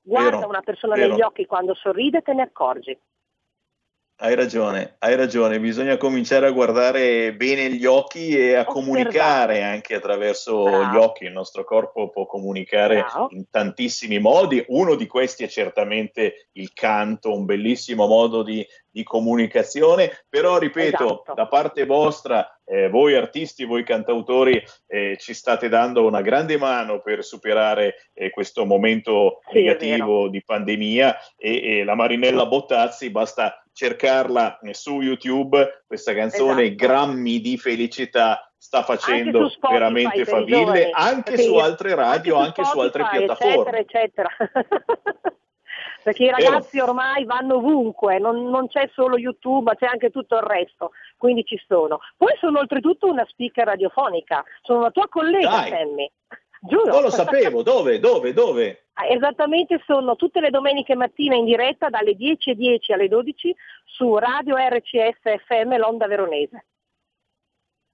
[0.00, 1.08] Guarda Vero, una persona vero.
[1.08, 2.98] negli occhi quando sorride e te ne accorgi.
[4.24, 8.64] Hai ragione, hai ragione, bisogna cominciare a guardare bene gli occhi e a Osservare.
[8.66, 10.84] comunicare anche attraverso Bravo.
[10.84, 11.24] gli occhi.
[11.24, 13.30] Il nostro corpo può comunicare Bravo.
[13.32, 14.64] in tantissimi modi.
[14.68, 21.04] Uno di questi è certamente il canto, un bellissimo modo di, di comunicazione, però ripeto,
[21.04, 21.34] Esatto.
[21.34, 27.00] da parte vostra, eh, voi artisti, voi cantautori, eh, ci state dando una grande mano
[27.00, 33.56] per superare eh, questo momento Sì, negativo di pandemia e, e la Marinella Bottazzi, basta
[33.72, 36.86] cercarla eh, su YouTube, questa canzone Esatto.
[36.86, 42.78] Grammi di felicità sta facendo su Spotify veramente faville anche su altre radio, anche su
[42.78, 43.78] altre Spotify, piattaforme.
[43.78, 44.28] Eccetera, eccetera.
[46.02, 46.36] perché i Vero.
[46.38, 50.90] ragazzi ormai vanno ovunque, non, non c'è solo YouTube, ma c'è anche tutto il resto,
[51.16, 52.00] quindi ci sono.
[52.16, 55.70] Poi sono oltretutto una speaker radiofonica, sono una tua collega, Dai.
[55.70, 56.10] Sammy.
[56.64, 56.92] Giuro.
[56.92, 58.84] Non lo sapevo, dove, dove, dove?
[58.94, 63.54] Ah, Esattamente, sono tutte le domeniche mattina in diretta dalle 10.10 alle 12
[63.84, 66.66] su Radio RCS FM L'Onda Veronese.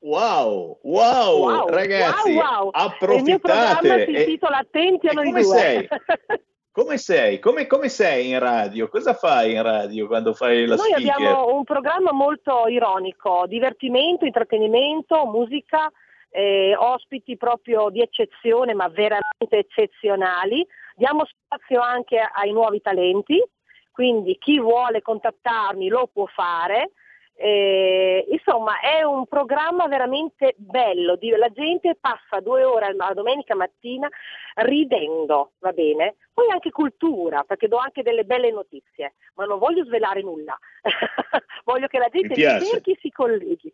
[0.01, 3.17] Wow, wow, Wow, ragazzi, wow, wow.
[3.17, 4.05] Il mio programma approfittate.
[4.05, 5.51] si intitola Attenti a noi come due.
[5.57, 5.89] sei?
[6.79, 7.41] Come sei?
[7.41, 8.89] Come, come sei in radio?
[8.89, 11.11] Cosa fai in radio quando fai la Noi speaker?
[11.13, 15.91] abbiamo un programma molto ironico, divertimento, intrattenimento, musica,
[16.31, 20.67] eh, ospiti proprio di eccezione, ma veramente eccezionali.
[20.95, 23.43] Diamo spazio anche ai nuovi talenti,
[23.91, 26.93] quindi chi vuole contattarmi lo può fare.
[27.41, 31.17] Eh, insomma, è un programma veramente bello.
[31.37, 34.09] La gente passa due ore la domenica mattina
[34.57, 36.17] ridendo, va bene?
[36.35, 40.59] Poi anche cultura, perché do anche delle belle notizie, ma non voglio svelare nulla.
[41.65, 42.67] voglio che la gente Mi mi piace.
[42.67, 43.73] cerchi e si colleghi.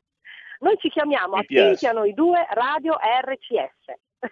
[0.65, 4.31] Noi ci chiamiamo Mi a noi due Radio RCS.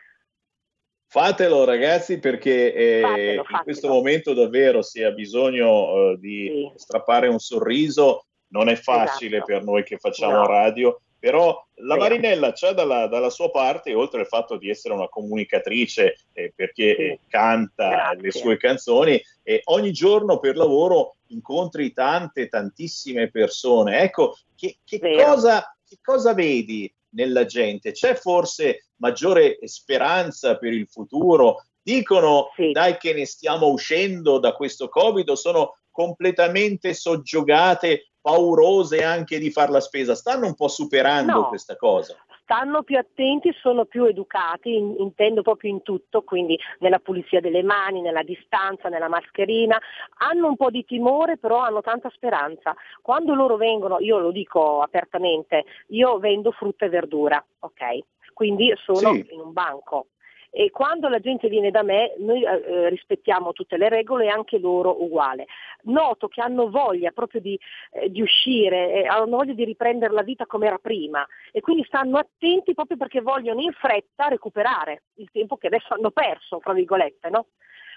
[1.07, 3.63] Fatelo ragazzi perché eh, Fatelo, in fatelo.
[3.65, 9.53] questo momento davvero si ha bisogno eh, di strappare un sorriso, non è facile Esatto.
[9.53, 10.47] per noi che facciamo No.
[10.47, 11.97] radio, però la.
[11.97, 16.95] Marinella c'ha dalla, dalla sua parte, oltre al fatto di essere una comunicatrice, eh, perché
[16.97, 17.03] Sì.
[17.03, 18.21] eh, canta Grazie.
[18.23, 24.01] le sue canzoni, e ogni giorno per lavoro incontri tante, tantissime persone.
[24.01, 27.93] Ecco, che, che cosa, che cosa vedi nella gente?
[27.93, 31.65] C'è forse maggiore speranza per il futuro?
[31.83, 39.39] Dicono, dai che ne stiamo uscendo da questo Covid, o sono completamente soggiogate, paurose anche
[39.39, 40.15] di fare la spesa?
[40.15, 41.49] Stanno un po' superando No.
[41.49, 42.17] questa cosa.
[42.43, 47.63] Stanno più attenti, sono più educati, in- intendo proprio in tutto, quindi nella pulizia delle
[47.63, 49.81] mani, nella distanza, nella mascherina,
[50.19, 52.75] hanno un po' di timore, però hanno tanta speranza.
[53.01, 57.99] Quando loro vengono, io lo dico apertamente, io vendo frutta e verdura, ok?
[58.33, 59.27] Quindi sono Sì.
[59.31, 60.07] in un banco.
[60.55, 64.29] E quando la gente viene da me noi eh, eh, rispettiamo tutte le regole e
[64.29, 65.47] anche loro uguale.
[65.85, 67.59] Noto che hanno voglia proprio di,
[67.93, 71.85] eh, di uscire, eh, hanno voglia di riprendere la vita come era prima e quindi
[71.85, 76.75] stanno attenti proprio perché vogliono in fretta recuperare il tempo che adesso hanno perso, tra
[76.75, 77.47] virgolette, no?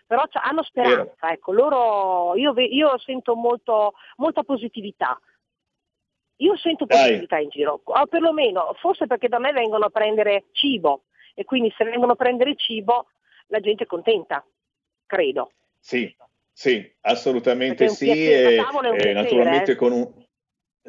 [0.07, 5.19] però hanno speranza, ecco, loro, io, io sento molto, molta positività.
[6.40, 7.45] Io sento positività Dai.
[7.45, 11.03] in giro, o perlomeno, forse perché da me vengono a prendere cibo
[11.36, 13.10] e quindi se vengono a prendere cibo
[13.48, 14.44] la gente è contenta,
[15.06, 15.52] credo.
[15.80, 16.14] Sì,
[16.52, 18.56] sì, assolutamente sì, e,
[18.98, 19.76] e naturalmente eh?
[19.76, 20.24] con un...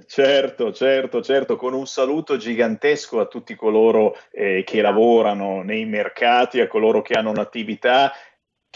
[0.06, 6.60] Certo, certo, certo, con un saluto gigantesco a tutti coloro eh, che lavorano nei mercati,
[6.60, 8.12] a coloro che hanno un'attività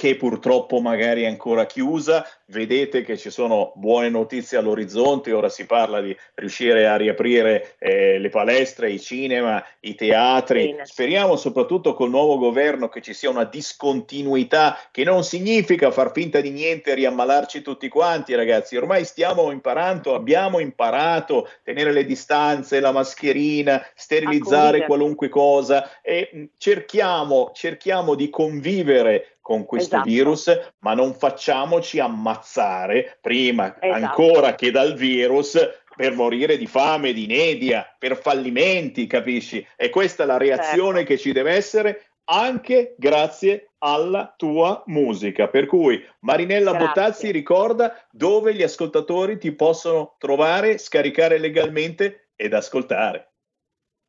[0.01, 2.27] che purtroppo magari è ancora chiusa.
[2.47, 8.19] Vedete che ci sono buone notizie all'orizzonte, ora si parla di riuscire a riaprire eh,
[8.19, 10.75] le palestre, i cinema, i teatri.
[10.85, 16.41] Speriamo soprattutto col nuovo governo che ci sia una discontinuità che non significa far finta
[16.41, 18.79] di niente e riammalarci tutti quanti, ragazzi.
[18.79, 26.53] Ormai stiamo imparando, abbiamo imparato a tenere le distanze, la mascherina, sterilizzare qualunque cosa e
[26.57, 30.09] cerchiamo, cerchiamo di convivere con questo esatto.
[30.09, 34.05] virus, ma non facciamoci ammazzare prima esatto.
[34.05, 35.59] ancora che dal virus
[35.97, 39.67] per morire di fame, di inedia, per fallimenti, capisci?
[39.75, 41.13] E questa è la reazione certo.
[41.13, 45.49] che ci deve essere anche grazie alla tua musica.
[45.49, 46.87] Per cui Marinella grazie.
[46.87, 53.30] Bottazzi ricorda dove gli ascoltatori ti possono trovare, scaricare legalmente ed ascoltare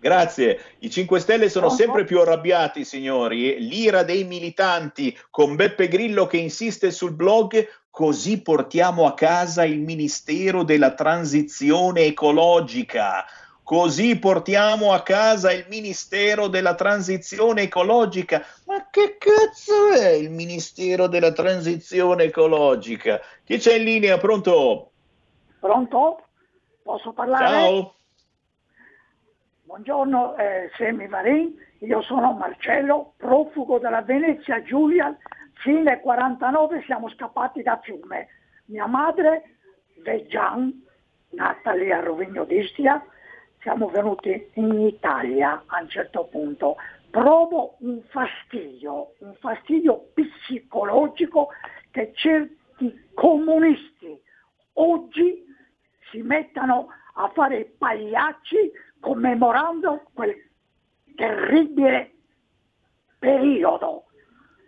[0.00, 0.60] Grazie.
[0.78, 3.58] I 5 Stelle sono sempre più arrabbiati, signori.
[3.58, 9.80] L'ira dei militanti con Beppe Grillo che insiste sul blog Così portiamo a casa il
[9.80, 13.24] Ministero della Transizione Ecologica.
[13.62, 18.42] Così portiamo a casa il Ministero della Transizione Ecologica.
[18.66, 23.20] Ma che cazzo è il Ministero della Transizione Ecologica?
[23.44, 24.16] Chi c'è in linea?
[24.16, 24.90] Pronto?
[25.60, 26.22] Pronto?
[26.82, 27.46] Posso parlare?
[27.46, 27.94] Ciao.
[29.64, 31.54] Buongiorno, eh, Semi Marin.
[31.80, 35.14] Io sono Marcello, profugo della Venezia Giulia
[35.62, 38.28] Fine 49 siamo scappati da Fiume.
[38.66, 39.56] Mia madre,
[40.02, 40.72] Veggian,
[41.30, 43.04] nata lì a Rovigno d'Istia,
[43.60, 46.76] siamo venuti in Italia a un certo punto.
[47.10, 51.48] Provo un fastidio, un fastidio psicologico
[51.90, 54.16] che certi comunisti
[54.74, 55.44] oggi
[56.10, 58.70] si mettano a fare i pagliacci
[59.00, 60.36] commemorando quel
[61.16, 62.12] terribile
[63.18, 64.07] periodo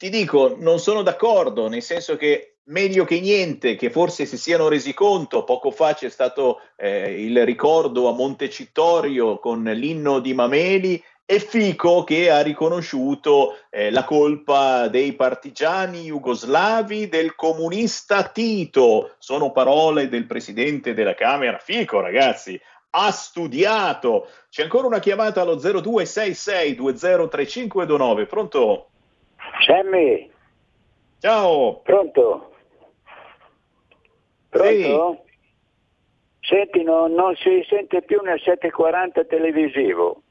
[0.00, 4.68] ti dico, non sono d'accordo, nel senso che meglio che niente, che forse si siano
[4.68, 11.04] resi conto, poco fa c'è stato eh, il ricordo a Montecitorio con l'inno di Mameli
[11.26, 19.16] e Fico che ha riconosciuto eh, la colpa dei partigiani jugoslavi del comunista Tito.
[19.18, 22.58] Sono parole del presidente della Camera Fico, ragazzi.
[22.92, 24.28] Ha studiato.
[24.48, 28.26] C'è ancora una chiamata allo 0266203529.
[28.26, 28.89] Pronto?
[29.66, 30.30] Sammy.
[31.18, 31.80] Ciao.
[31.82, 32.52] Pronto?
[34.48, 35.18] Pronto?
[35.24, 35.28] Sì.
[36.40, 40.22] Senti, no, non si sente più nel 740 televisivo.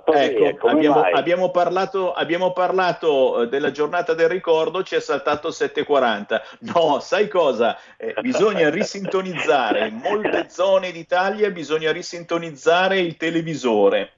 [0.00, 5.50] Pavia, ecco, abbiamo, abbiamo, parlato, abbiamo parlato eh, della giornata del ricordo, ci è saltato
[5.50, 6.42] 740.
[6.60, 7.76] No, sai cosa?
[7.98, 14.12] Eh, bisogna risintonizzare, in molte zone d'Italia bisogna risintonizzare il televisore.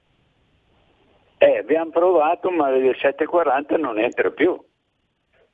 [1.45, 4.59] Eh, abbiamo provato, ma il 740 non entra più.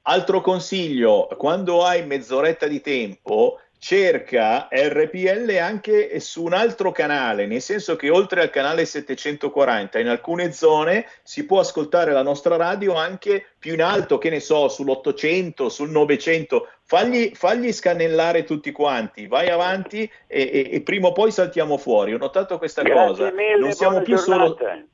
[0.03, 7.59] Altro consiglio, quando hai mezz'oretta di tempo, cerca RPL anche su un altro canale, nel
[7.61, 12.93] senso che oltre al canale 740 in alcune zone si può ascoltare la nostra radio
[12.93, 19.27] anche più in alto, che ne so, sull'800, sul 900, fagli, fagli scannellare tutti quanti,
[19.27, 22.13] vai avanti e, e, e, prima o poi saltiamo fuori.
[22.13, 23.31] Ho notato questa Grazie cosa.
[23.31, 24.55] Mille, non siamo più giornata.
[24.55, 24.89] solo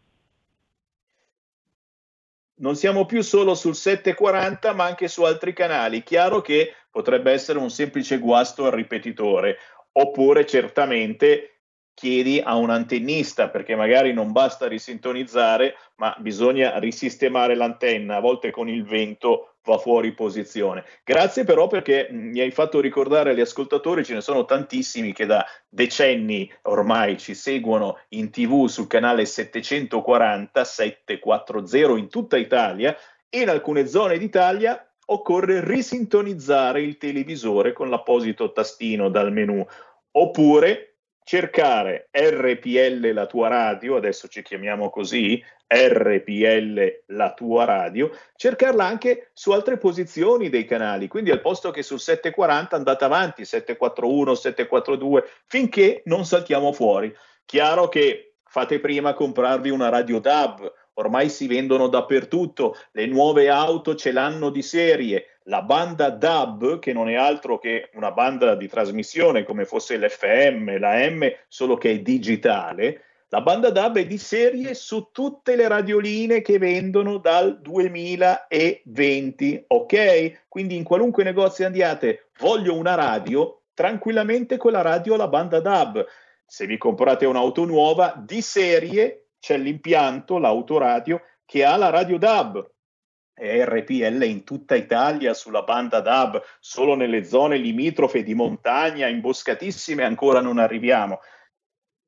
[2.58, 6.04] non siamo più solo sul 740 ma anche su altri canali.
[6.04, 9.58] Chiaro che potrebbe essere un semplice guasto al ripetitore,
[9.92, 11.62] oppure certamente
[11.94, 18.52] chiedi a un antennista perché magari non basta risintonizzare, ma bisogna risistemare l'antenna, a volte
[18.52, 20.85] con il vento va fuori posizione.
[21.03, 25.45] Grazie però perché mi hai fatto ricordare agli ascoltatori, ce ne sono tantissimi che da
[25.68, 32.95] decenni ormai ci seguono in tv sul canale 740 740 in tutta Italia
[33.30, 39.65] e in alcune zone d'Italia occorre risintonizzare il televisore con l'apposito tastino dal menu
[40.11, 40.97] oppure
[41.28, 49.32] cercare RPL la tua radio, adesso ci chiamiamo così, RPL la tua radio, cercarla anche
[49.34, 55.30] su altre posizioni dei canali, quindi al posto che sul 740 andate avanti, 741, 742,
[55.48, 57.14] finché non saltiamo fuori.
[57.44, 63.95] Chiaro che fate prima comprarvi una radio DAB, ormai si vendono dappertutto, le nuove auto
[63.95, 68.68] ce l'hanno di serie, la banda DAB, che non è altro che una banda di
[68.68, 74.18] trasmissione come fosse l'FM, la M, solo che è digitale, la banda DAB è di
[74.18, 80.45] serie su tutte le radioline che vendono dal 2020, ok?
[80.48, 86.06] Quindi in qualunque negozio andiate, voglio una radio, tranquillamente quella radio la banda DAB.
[86.45, 92.65] Se vi comprate un'auto nuova, di serie c'è l'impianto, l'autoradio, che ha la radio DAB,
[93.39, 100.41] RPL in tutta Italia sulla banda DAB, solo nelle zone limitrofe di montagna, imboscatissime, ancora
[100.41, 101.19] non arriviamo.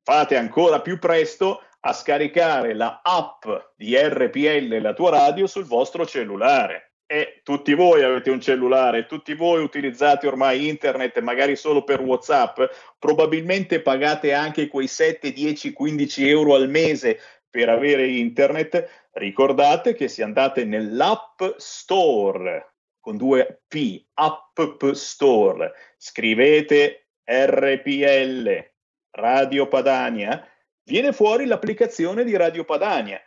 [0.02, 3.46] Fate ancora più presto a scaricare la app
[3.76, 6.92] di RPL, la tua radio, sul vostro cellulare.
[7.06, 12.60] E tutti voi avete un cellulare, tutti voi utilizzate ormai internet, magari solo per WhatsApp,
[12.98, 17.18] probabilmente pagate anche quei 7, 10, 15 euro al mese
[17.50, 24.60] per avere internet, ricordate che se andate nell'app store con due P, app
[24.92, 28.70] store, scrivete RPL
[29.12, 30.46] Radio Padania,
[30.84, 33.20] viene fuori l'applicazione di Radio Padania.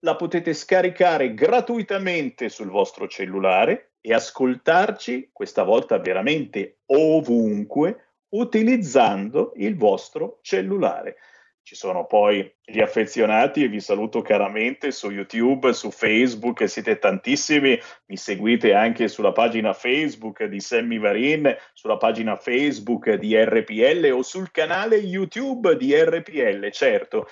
[0.00, 9.76] La potete scaricare gratuitamente sul vostro cellulare e ascoltarci, questa volta veramente ovunque, utilizzando il
[9.76, 11.16] vostro cellulare.
[11.66, 17.76] Ci sono poi gli affezionati e vi saluto caramente su YouTube, su Facebook, siete tantissimi,
[18.06, 24.22] mi seguite anche sulla pagina Facebook di Sammy Varin, sulla pagina Facebook di RPL o
[24.22, 27.26] sul canale YouTube di RPL, certo.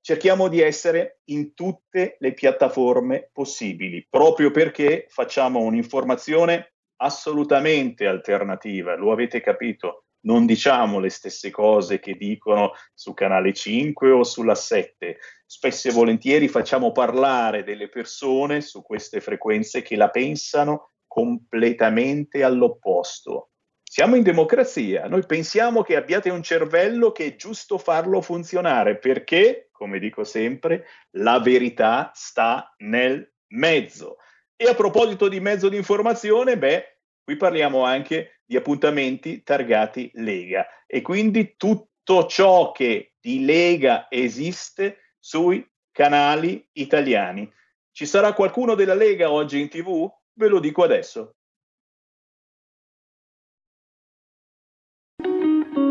[0.00, 9.12] Cerchiamo di essere in tutte le piattaforme possibili, proprio perché facciamo un'informazione assolutamente alternativa, lo
[9.12, 15.18] avete capito non diciamo le stesse cose che dicono su Canale 5 o sulla 7.
[15.46, 23.50] Spesso e volentieri facciamo parlare delle persone su queste frequenze che la pensano completamente all'opposto.
[23.82, 29.68] Siamo in democrazia, noi pensiamo che abbiate un cervello che è giusto farlo funzionare perché,
[29.70, 34.16] come dico sempre, la verità sta nel mezzo.
[34.56, 40.66] E a proposito di mezzo di informazione, beh, qui parliamo anche di appuntamenti targati Lega
[40.86, 47.52] e quindi tutto ciò che di Lega esiste sui canali italiani.
[47.90, 50.08] Ci sarà qualcuno della Lega oggi in tv?
[50.34, 51.34] Ve lo dico adesso.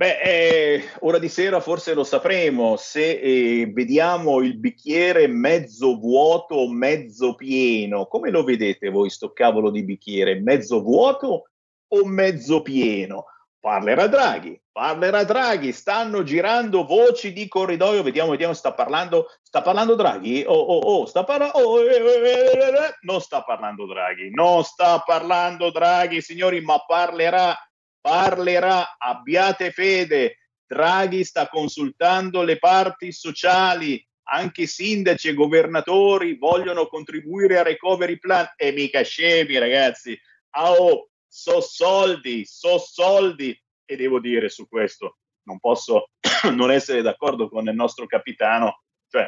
[0.00, 6.54] Beh, eh, ora di sera forse lo sapremo se eh, vediamo il bicchiere mezzo vuoto
[6.54, 8.06] o mezzo pieno.
[8.06, 10.40] Come lo vedete voi sto cavolo di bicchiere?
[10.40, 11.50] Mezzo vuoto
[11.86, 13.26] o mezzo pieno?
[13.60, 19.96] Parlerà Draghi, parlerà Draghi, stanno girando voci di corridoio, vediamo, vediamo, sta parlando, sta parlando
[19.96, 20.44] Draghi?
[20.46, 25.00] Oh, oh, oh, sta parlando, oh, eh, eh, eh, non sta parlando Draghi, non sta
[25.00, 27.54] parlando Draghi, signori, ma parlerà
[28.00, 37.58] parlerà, abbiate fede, Draghi sta consultando le parti sociali, anche sindaci e governatori vogliono contribuire
[37.58, 38.46] a recovery plan.
[38.56, 40.18] E mica scemi ragazzi,
[40.50, 43.60] ah, oh, so soldi, so soldi.
[43.84, 46.10] E devo dire su questo non posso
[46.54, 49.26] non essere d'accordo con il nostro capitano, cioè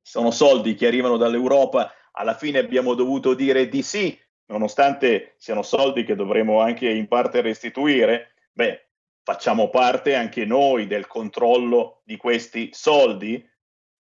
[0.00, 6.04] sono soldi che arrivano dall'Europa, alla fine abbiamo dovuto dire di sì nonostante siano soldi
[6.04, 8.88] che dovremo anche in parte restituire, beh,
[9.22, 13.48] facciamo parte anche noi del controllo di questi soldi.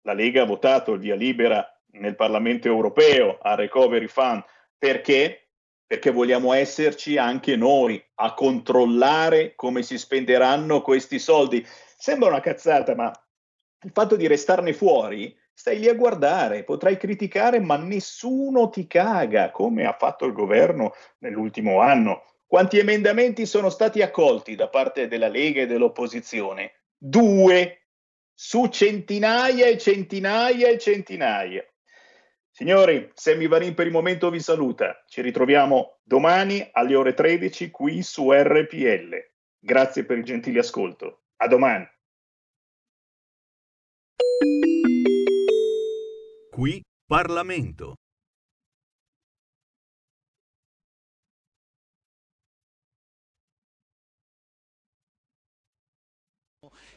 [0.02, 4.44] La Lega ha votato il via libera nel Parlamento europeo al Recovery Fund
[4.78, 5.48] perché?
[5.86, 11.66] Perché vogliamo esserci anche noi a controllare come si spenderanno questi soldi.
[11.98, 13.12] Sembra una cazzata, ma
[13.82, 19.50] il fatto di restarne fuori stai lì a guardare, potrai criticare, ma nessuno ti caga,
[19.50, 22.24] come ha fatto il governo nell'ultimo anno.
[22.46, 26.84] Quanti emendamenti sono stati accolti da parte della Lega e dell'opposizione?
[26.96, 27.88] Due
[28.32, 31.62] su centinaia e centinaia e centinaia.
[32.50, 35.04] Signori, Sammy Varin per il momento vi saluta.
[35.06, 39.14] Ci ritroviamo domani alle ore 13 qui su RPL.
[39.58, 41.24] Grazie per il gentile ascolto.
[41.36, 41.86] A domani.
[46.60, 47.94] Qui Parlamento.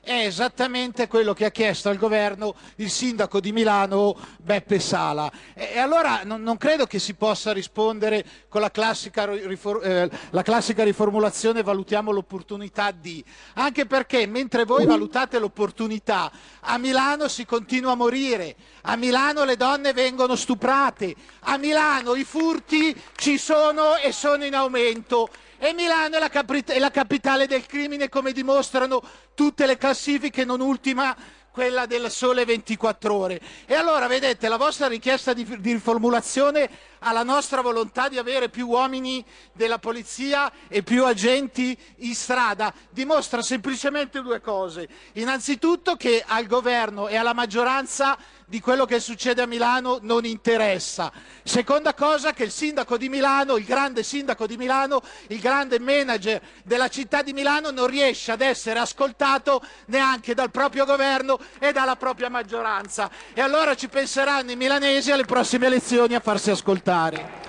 [0.03, 5.31] È esattamente quello che ha chiesto al governo il sindaco di Milano Beppe Sala.
[5.53, 10.83] E, allora non, non, credo che si possa rispondere con la classica, eh, la classica
[10.83, 13.23] riformulazione valutiamo l'opportunità di,
[13.53, 19.55] anche perché mentre voi valutate l'opportunità, a Milano si continua a morire, a Milano le
[19.55, 25.29] donne vengono stuprate, a Milano i furti ci sono e sono in aumento
[25.63, 29.01] e Milano è la, capit- è la capitale del crimine, come dimostrano
[29.33, 31.15] tutte le classifiche, non ultima
[31.51, 33.39] quella del sole 24 ore.
[33.65, 36.69] E allora, vedete, la vostra richiesta di, di, riformulazione
[36.99, 39.23] ha la nostra volontà di avere più uomini
[39.53, 44.89] della polizia e più agenti in strada, dimostra semplicemente due cose.
[45.13, 48.17] Innanzitutto che al governo e alla maggioranza
[48.53, 51.11] di quello che succede a Milano non interessa.
[51.41, 56.39] Seconda cosa che il sindaco di Milano, il grande sindaco di Milano, il grande manager
[56.63, 61.95] della città di Milano non riesce ad essere ascoltato neanche dal proprio governo e dalla
[61.95, 63.09] propria maggioranza.
[63.33, 67.41] E allora ci penseranno i milanesi alle prossime elezioni a farsi ascoltare.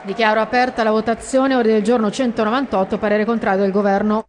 [0.00, 4.28] Dichiaro aperta la votazione, ordine del giorno 198, parere contrario del governo.